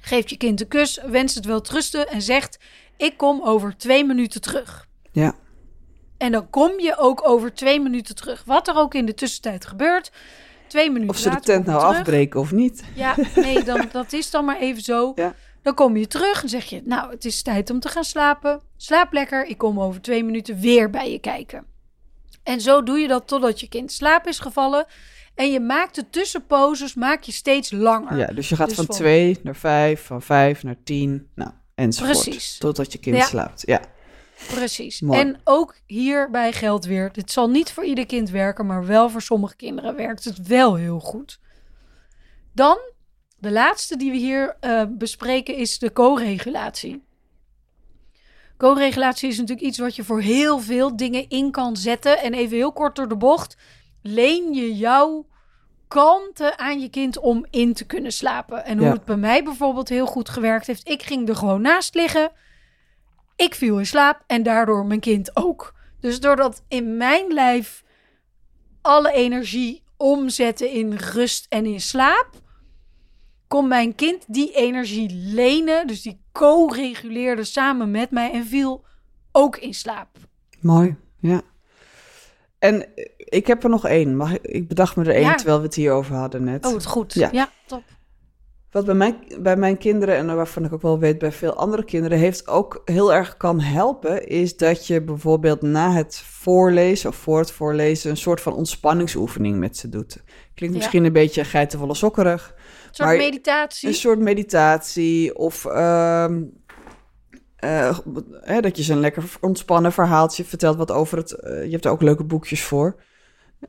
Geeft 0.00 0.30
je 0.30 0.36
kind 0.36 0.60
een 0.60 0.68
kus, 0.68 1.00
wenst 1.06 1.34
het 1.34 1.44
wel 1.44 1.62
rusten 1.70 2.08
en 2.08 2.22
zegt... 2.22 2.58
ik 2.96 3.16
kom 3.16 3.42
over 3.42 3.76
twee 3.76 4.04
minuten 4.04 4.40
terug. 4.40 4.88
Ja. 5.12 5.34
En 6.18 6.32
dan 6.32 6.50
kom 6.50 6.80
je 6.80 6.96
ook 6.96 7.28
over 7.28 7.54
twee 7.54 7.80
minuten 7.80 8.14
terug. 8.14 8.42
Wat 8.44 8.68
er 8.68 8.76
ook 8.76 8.94
in 8.94 9.06
de 9.06 9.14
tussentijd 9.14 9.66
gebeurt. 9.66 10.10
Twee 10.68 10.90
minuten 10.90 11.14
Of 11.14 11.20
ze 11.20 11.30
de 11.30 11.40
tent 11.40 11.66
nou 11.66 11.80
terug. 11.80 11.96
afbreken 11.96 12.40
of 12.40 12.52
niet. 12.52 12.82
Ja, 12.94 13.14
nee, 13.36 13.62
dan, 13.64 13.88
dat 13.92 14.12
is 14.12 14.30
dan 14.30 14.44
maar 14.44 14.58
even 14.58 14.82
zo. 14.82 15.12
Ja. 15.14 15.34
Dan 15.62 15.74
kom 15.74 15.96
je 15.96 16.06
terug 16.06 16.42
en 16.42 16.48
zeg 16.48 16.64
je, 16.64 16.82
nou, 16.84 17.10
het 17.10 17.24
is 17.24 17.42
tijd 17.42 17.70
om 17.70 17.80
te 17.80 17.88
gaan 17.88 18.04
slapen. 18.04 18.60
Slaap 18.76 19.12
lekker, 19.12 19.46
ik 19.46 19.58
kom 19.58 19.80
over 19.80 20.00
twee 20.00 20.24
minuten 20.24 20.60
weer 20.60 20.90
bij 20.90 21.12
je 21.12 21.18
kijken. 21.18 21.64
En 22.42 22.60
zo 22.60 22.82
doe 22.82 22.98
je 22.98 23.08
dat 23.08 23.26
totdat 23.28 23.60
je 23.60 23.68
kind 23.68 23.82
in 23.84 23.88
slaap 23.96 24.26
is 24.26 24.38
gevallen. 24.38 24.86
En 25.34 25.50
je 25.52 25.60
maakt 25.60 25.94
de 25.94 26.10
tussenposes 26.10 26.94
maak 26.94 27.22
je 27.22 27.32
steeds 27.32 27.70
langer. 27.70 28.16
Ja, 28.16 28.26
dus 28.26 28.48
je 28.48 28.56
gaat 28.56 28.66
Dus 28.68 28.76
van 28.76 28.84
van- 28.86 28.94
2 28.94 29.38
naar 29.42 29.56
5, 29.56 30.02
van 30.04 30.22
5 30.22 30.62
naar 30.62 30.76
10, 30.84 31.28
nou, 31.34 31.50
enzovoort. 31.74 32.20
Precies. 32.22 32.58
Totdat 32.58 32.92
je 32.92 32.98
kind 32.98 33.16
Ja. 33.16 33.24
slaapt. 33.24 33.62
Ja, 33.66 33.80
Precies. 34.46 35.00
Mooi. 35.00 35.20
En 35.20 35.40
ook 35.44 35.74
hierbij 35.86 36.52
geldt 36.52 36.84
weer, 36.84 37.12
dit 37.12 37.30
zal 37.30 37.50
niet 37.50 37.72
voor 37.72 37.84
ieder 37.84 38.06
kind 38.06 38.30
werken, 38.30 38.66
maar 38.66 38.86
wel 38.86 39.10
voor 39.10 39.22
sommige 39.22 39.56
kinderen 39.56 39.96
werkt 39.96 40.24
het 40.24 40.46
wel 40.46 40.74
heel 40.74 41.00
goed. 41.00 41.40
Dan, 42.52 42.78
de 43.38 43.50
laatste 43.50 43.96
die 43.96 44.10
we 44.10 44.16
hier 44.16 44.56
eh, 44.60 44.82
bespreken 44.88 45.54
is 45.56 45.78
de 45.78 45.92
co-regulatie. 45.92 47.06
Co-regulatie 48.56 49.28
is 49.28 49.38
natuurlijk 49.38 49.66
iets 49.66 49.78
wat 49.78 49.96
je 49.96 50.04
voor 50.04 50.20
heel 50.20 50.58
veel 50.58 50.96
dingen 50.96 51.28
in 51.28 51.50
kan 51.50 51.76
zetten. 51.76 52.18
En 52.18 52.34
even 52.34 52.56
heel 52.56 52.72
kort 52.72 52.96
door 52.96 53.08
de 53.08 53.16
bocht, 53.16 53.56
leen 54.02 54.52
je 54.54 54.76
jouw 54.76 55.26
kalmte 55.88 56.56
aan 56.56 56.80
je 56.80 56.88
kind 56.88 57.18
om 57.18 57.46
in 57.50 57.74
te 57.74 57.84
kunnen 57.84 58.12
slapen. 58.12 58.64
En 58.64 58.78
hoe 58.78 58.86
Ja. 58.86 58.92
het 58.92 59.04
bij 59.04 59.16
mij 59.16 59.44
bijvoorbeeld 59.44 59.88
heel 59.88 60.06
goed 60.06 60.28
gewerkt 60.28 60.66
heeft. 60.66 60.88
Ik 60.88 61.02
ging 61.02 61.28
er 61.28 61.36
gewoon 61.36 61.60
naast 61.60 61.94
liggen. 61.94 62.30
Ik 63.38 63.54
viel 63.54 63.78
in 63.78 63.86
slaap 63.86 64.22
en 64.26 64.42
daardoor 64.42 64.86
mijn 64.86 65.00
kind 65.00 65.36
ook. 65.36 65.74
Dus 66.00 66.20
doordat 66.20 66.62
in 66.68 66.96
mijn 66.96 67.32
lijf 67.32 67.84
alle 68.82 69.12
energie 69.12 69.82
omzetten 69.96 70.70
in 70.70 70.92
rust 70.94 71.46
en 71.48 71.66
in 71.66 71.80
slaap, 71.80 72.28
kon 73.48 73.68
mijn 73.68 73.94
kind 73.94 74.24
die 74.26 74.52
energie 74.54 75.10
lenen. 75.14 75.86
Dus 75.86 76.02
die 76.02 76.20
co-reguleerde 76.32 77.44
samen 77.44 77.90
met 77.90 78.10
mij 78.10 78.32
en 78.32 78.46
viel 78.46 78.84
ook 79.32 79.56
in 79.56 79.74
slaap. 79.74 80.08
mooi. 80.60 80.96
Ja. 81.20 81.40
En 82.58 82.94
eh, 82.96 83.04
ik 83.16 83.46
heb 83.46 83.62
er 83.64 83.70
nog 83.70 83.86
één. 83.86 84.16
Mag 84.16 84.32
ik, 84.32 84.42
ik 84.42 84.68
bedacht 84.68 84.96
me 84.96 85.04
er 85.04 85.14
één 85.14 85.20
Ja. 85.24 85.34
terwijl 85.34 85.58
we 85.58 85.64
het 85.64 85.74
hierover 85.74 86.14
hadden 86.14 86.44
net. 86.44 86.66
Oh, 86.66 86.72
het 86.74 86.86
goed. 86.86 87.14
Ja. 87.14 87.28
Ja, 87.32 87.50
top. 87.66 87.82
Wat 88.70 88.84
bij 88.84 88.94
mijn, 88.94 89.16
bij 89.40 89.56
mijn 89.56 89.78
kinderen, 89.78 90.16
en 90.16 90.36
waarvan 90.36 90.64
ik 90.64 90.72
ook 90.72 90.82
wel 90.82 90.98
weet 90.98 91.18
bij 91.18 91.32
veel 91.32 91.52
andere 91.54 91.84
kinderen, 91.84 92.18
heeft 92.18 92.48
ook 92.48 92.82
heel 92.84 93.14
erg 93.14 93.36
kan 93.36 93.60
helpen, 93.60 94.26
is 94.26 94.56
dat 94.56 94.86
je 94.86 95.02
bijvoorbeeld 95.02 95.62
na 95.62 95.92
het 95.92 96.16
voorlezen 96.18 97.10
of 97.10 97.16
voor 97.16 97.38
het 97.38 97.50
voorlezen 97.52 98.10
een 98.10 98.16
soort 98.16 98.40
van 98.40 98.52
ontspanningsoefening 98.52 99.58
met 99.58 99.76
ze 99.76 99.88
doet. 99.88 100.22
Klinkt 100.54 100.74
Ja. 100.76 100.80
misschien 100.82 101.04
een 101.04 101.12
beetje 101.12 101.44
geitenvolle 101.44 101.94
sokkerig. 101.94 102.54
Een 102.56 102.94
soort 102.94 103.08
Maar- 103.08 103.18
meditatie. 103.18 103.88
Een 103.88 103.94
soort 103.94 104.18
meditatie 104.18 105.36
of 105.36 105.64
ehm, 105.64 106.42
eh, 107.56 107.98
hè, 108.40 108.60
dat 108.60 108.76
je 108.76 108.82
ze 108.82 108.92
een 108.92 109.00
lekker 109.00 109.24
ontspannen 109.40 109.92
verhaaltje 109.92 110.44
vertelt 110.44 110.76
wat 110.76 110.90
over 110.90 111.18
het... 111.18 111.32
eh, 111.32 111.64
je 111.64 111.70
hebt 111.70 111.84
er 111.84 111.90
ook 111.90 112.02
leuke 112.02 112.24
boekjes 112.24 112.64
voor. 112.64 113.02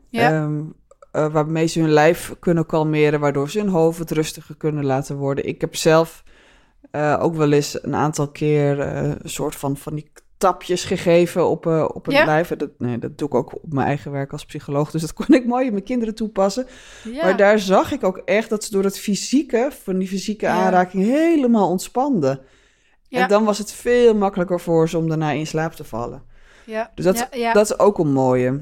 Ja. 0.10 0.32
Ehm, 0.32 0.64
eh, 1.12 1.32
waarmee 1.32 1.68
ze 1.68 1.80
hun 1.80 1.90
lijf 1.92 2.36
kunnen 2.40 2.66
kalmeren, 2.66 3.20
waardoor 3.20 3.50
ze 3.50 3.60
hun 3.60 3.70
hoofd 3.70 4.12
rustiger 4.12 4.56
kunnen 4.58 4.86
laten 4.86 5.16
worden. 5.18 5.48
Ik 5.48 5.62
heb 5.62 5.76
zelf 5.76 6.24
eh, 6.92 7.18
ook 7.22 7.36
wel 7.36 7.52
eens 7.52 7.84
een 7.84 7.96
aantal 7.96 8.28
keer 8.28 8.80
eh, 8.80 9.04
een 9.04 9.30
soort 9.30 9.56
van, 9.56 9.78
van 9.78 9.96
die 9.96 10.12
tapjes 10.38 10.84
gegeven 10.84 11.48
op, 11.48 11.66
op 11.66 12.06
het 12.06 12.16
Ja. 12.16 12.26
lijf. 12.26 12.48
Dat, 12.48 12.70
nee, 12.78 12.98
dat 13.00 13.18
doe 13.18 13.28
ik 13.28 13.34
ook 13.34 13.56
op 13.56 13.74
mijn 13.74 13.88
eigen 13.88 14.12
werk 14.12 14.32
als 14.32 14.46
psycholoog, 14.46 14.92
dus 14.92 15.02
dat 15.02 15.14
kon 15.14 15.36
ik 15.36 15.46
mooi 15.46 15.66
in 15.66 15.72
mijn 15.72 15.84
kinderen 15.84 16.16
toepassen. 16.16 16.68
ja. 17.04 17.24
Maar 17.24 17.38
daar 17.38 17.60
zag 17.60 17.92
ik 17.92 18.04
ook 18.04 18.18
echt 18.18 18.50
dat 18.50 18.64
ze 18.64 18.72
door 18.72 18.84
het 18.84 19.00
fysieke, 19.00 19.70
van 19.84 19.98
die 19.98 20.08
fysieke 20.08 20.46
Ja. 20.46 20.52
aanraking, 20.66 21.04
helemaal 21.04 21.70
ontspanden. 21.70 22.42
En 23.10 23.28
dan 23.28 23.44
was 23.44 23.58
het 23.58 23.72
veel 23.72 24.16
makkelijker 24.16 24.60
voor 24.60 24.90
ze 24.90 24.98
om 24.98 25.08
daarna 25.08 25.32
in 25.32 25.48
slaap 25.48 25.74
te 25.74 25.84
vallen. 25.84 26.24
ja. 26.66 26.92
Dus 26.96 27.06
dat, 27.06 27.28
dat 27.54 27.66
is 27.72 27.80
ook 27.80 27.98
een 28.00 28.12
mooie. 28.12 28.62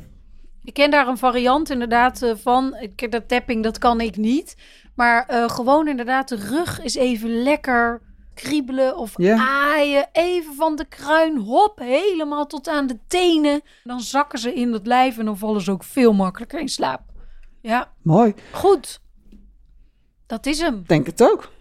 Ik 0.68 0.74
ken 0.74 0.92
daar 0.92 1.08
een 1.08 1.18
variant 1.18 1.70
inderdaad 1.70 2.22
eh, 2.22 2.36
van. 2.36 2.76
Ik, 2.76 3.12
dat 3.12 3.28
tapping, 3.28 3.64
dat 3.64 3.78
kan 3.78 4.02
ik 4.02 4.18
niet. 4.18 4.56
Maar 4.96 5.26
eh, 5.26 5.50
gewoon 5.50 5.88
inderdaad, 5.88 6.28
de 6.28 6.36
rug 6.36 6.82
is 6.82 6.96
even 6.96 7.30
lekker 7.44 8.02
kriebelen 8.34 8.98
of 8.98 9.14
Ja. 9.18 9.38
aaien. 9.48 10.08
Even 10.12 10.54
van 10.56 10.76
de 10.76 10.86
kruin, 10.86 11.38
hop, 11.38 11.80
helemaal 11.80 12.48
tot 12.48 12.68
aan 12.68 12.88
de 12.88 12.98
tenen. 13.08 13.62
Dan 13.84 14.00
zakken 14.02 14.40
ze 14.40 14.54
in 14.54 14.74
het 14.74 14.88
lijf 14.88 15.18
en 15.18 15.26
dan 15.26 15.38
vallen 15.38 15.62
ze 15.62 15.72
ook 15.72 15.84
veel 15.84 16.14
makkelijker 16.14 16.60
in 16.60 16.70
slaap. 16.70 17.02
Ja, 17.62 17.92
Mooi. 18.02 18.34
goed. 18.52 19.02
Dat 20.26 20.46
is 20.46 20.60
hem. 20.60 20.84
Denk 20.88 21.06
het 21.06 21.24
ook. 21.24 21.52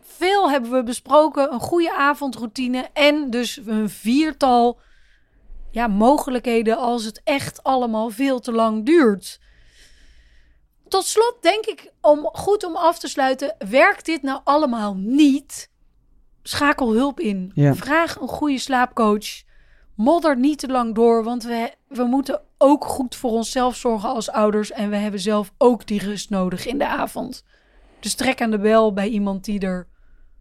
Veel 0.00 0.50
hebben 0.50 0.70
we 0.70 0.82
besproken. 0.82 1.52
Een 1.52 1.60
goede 1.60 1.94
avondroutine 1.94 2.88
en 2.92 3.30
dus 3.30 3.60
een 3.66 3.88
viertal 3.90 4.78
ja, 5.70 5.86
mogelijkheden 5.86 6.78
als 6.78 7.04
het 7.04 7.20
echt 7.24 7.62
allemaal 7.62 8.10
veel 8.10 8.40
te 8.40 8.52
lang 8.52 8.86
duurt. 8.86 9.40
Tot 10.88 11.04
slot 11.04 11.36
denk 11.40 11.66
ik, 11.66 11.92
om 12.00 12.28
goed 12.32 12.64
om 12.64 12.76
af 12.76 12.98
te 12.98 13.08
sluiten, 13.08 13.54
werkt 13.68 14.04
dit 14.04 14.22
nou 14.22 14.40
allemaal 14.44 14.94
niet? 14.96 15.70
Schakel 16.42 16.92
hulp 16.92 17.20
in. 17.20 17.50
Ja. 17.54 17.74
Vraag 17.74 18.20
een 18.20 18.28
goede 18.28 18.58
slaapcoach. 18.58 19.42
Modder 19.94 20.38
niet 20.38 20.58
te 20.58 20.68
lang 20.68 20.94
door, 20.94 21.24
want 21.24 21.42
we, 21.42 21.74
we 21.88 22.04
moeten 22.04 22.40
ook 22.58 22.84
goed 22.84 23.16
voor 23.16 23.30
onszelf 23.30 23.76
zorgen 23.76 24.08
als 24.08 24.30
ouders. 24.30 24.70
En 24.70 24.90
we 24.90 24.96
hebben 24.96 25.20
zelf 25.20 25.52
ook 25.58 25.86
die 25.86 26.00
rust 26.00 26.30
nodig 26.30 26.66
in 26.66 26.78
de 26.78 26.86
avond. 26.86 27.44
Dus 28.00 28.14
trek 28.14 28.40
aan 28.42 28.50
de 28.50 28.58
bel 28.58 28.92
bij 28.92 29.08
iemand 29.08 29.44
die 29.44 29.60
er 29.60 29.88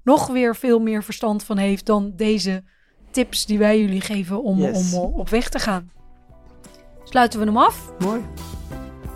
nog 0.03 0.27
weer 0.27 0.55
veel 0.55 0.79
meer 0.79 1.03
verstand 1.03 1.43
van 1.43 1.57
heeft 1.57 1.85
dan 1.85 2.13
deze 2.15 2.63
tips 3.11 3.45
die 3.45 3.57
wij 3.59 3.79
jullie 3.79 4.01
geven 4.01 4.43
om, 4.43 4.57
Yes. 4.59 4.93
om 4.93 5.13
op 5.19 5.29
weg 5.29 5.49
te 5.49 5.59
gaan. 5.59 5.91
Sluiten 7.03 7.39
we 7.39 7.45
hem 7.45 7.57
af. 7.57 7.91
Mooi. 7.99 8.21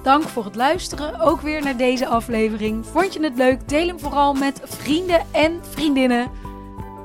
Dank 0.04 0.24
voor 0.24 0.46
het 0.46 0.56
luisteren. 0.56 1.20
Ook 1.20 1.42
weer 1.42 1.64
naar 1.64 1.78
deze 1.78 2.08
aflevering. 2.08 2.86
Vond 2.86 3.14
je 3.14 3.24
het 3.24 3.36
leuk? 3.38 3.70
Deel 3.70 3.88
hem 3.88 4.00
vooral 4.00 4.34
met 4.34 4.62
vrienden 4.64 5.22
en 5.32 5.60
vriendinnen. 5.70 6.28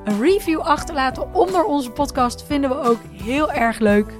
Een 0.03 0.21
review 0.21 0.59
achterlaten 0.59 1.33
onder 1.33 1.63
onze 1.65 1.91
podcast 1.91 2.43
vinden 2.43 2.69
we 2.69 2.75
ook 2.81 2.99
heel 3.11 3.51
erg 3.51 3.79
leuk. 3.79 4.13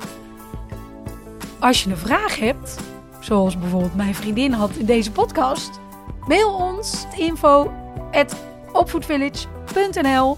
Als 1.60 1.84
je 1.84 1.90
een 1.90 1.98
vraag 1.98 2.40
hebt, 2.40 2.76
zoals 3.20 3.58
bijvoorbeeld 3.60 3.96
mijn 3.96 4.16
vriendin 4.16 4.52
had 4.52 4.72
in 4.76 4.86
deze 4.86 5.12
podcast, 5.12 5.80
mail 6.28 6.54
ons 6.54 7.06
info 7.16 7.72
at 8.12 8.36
opvoedvillage.nl. 8.74 10.38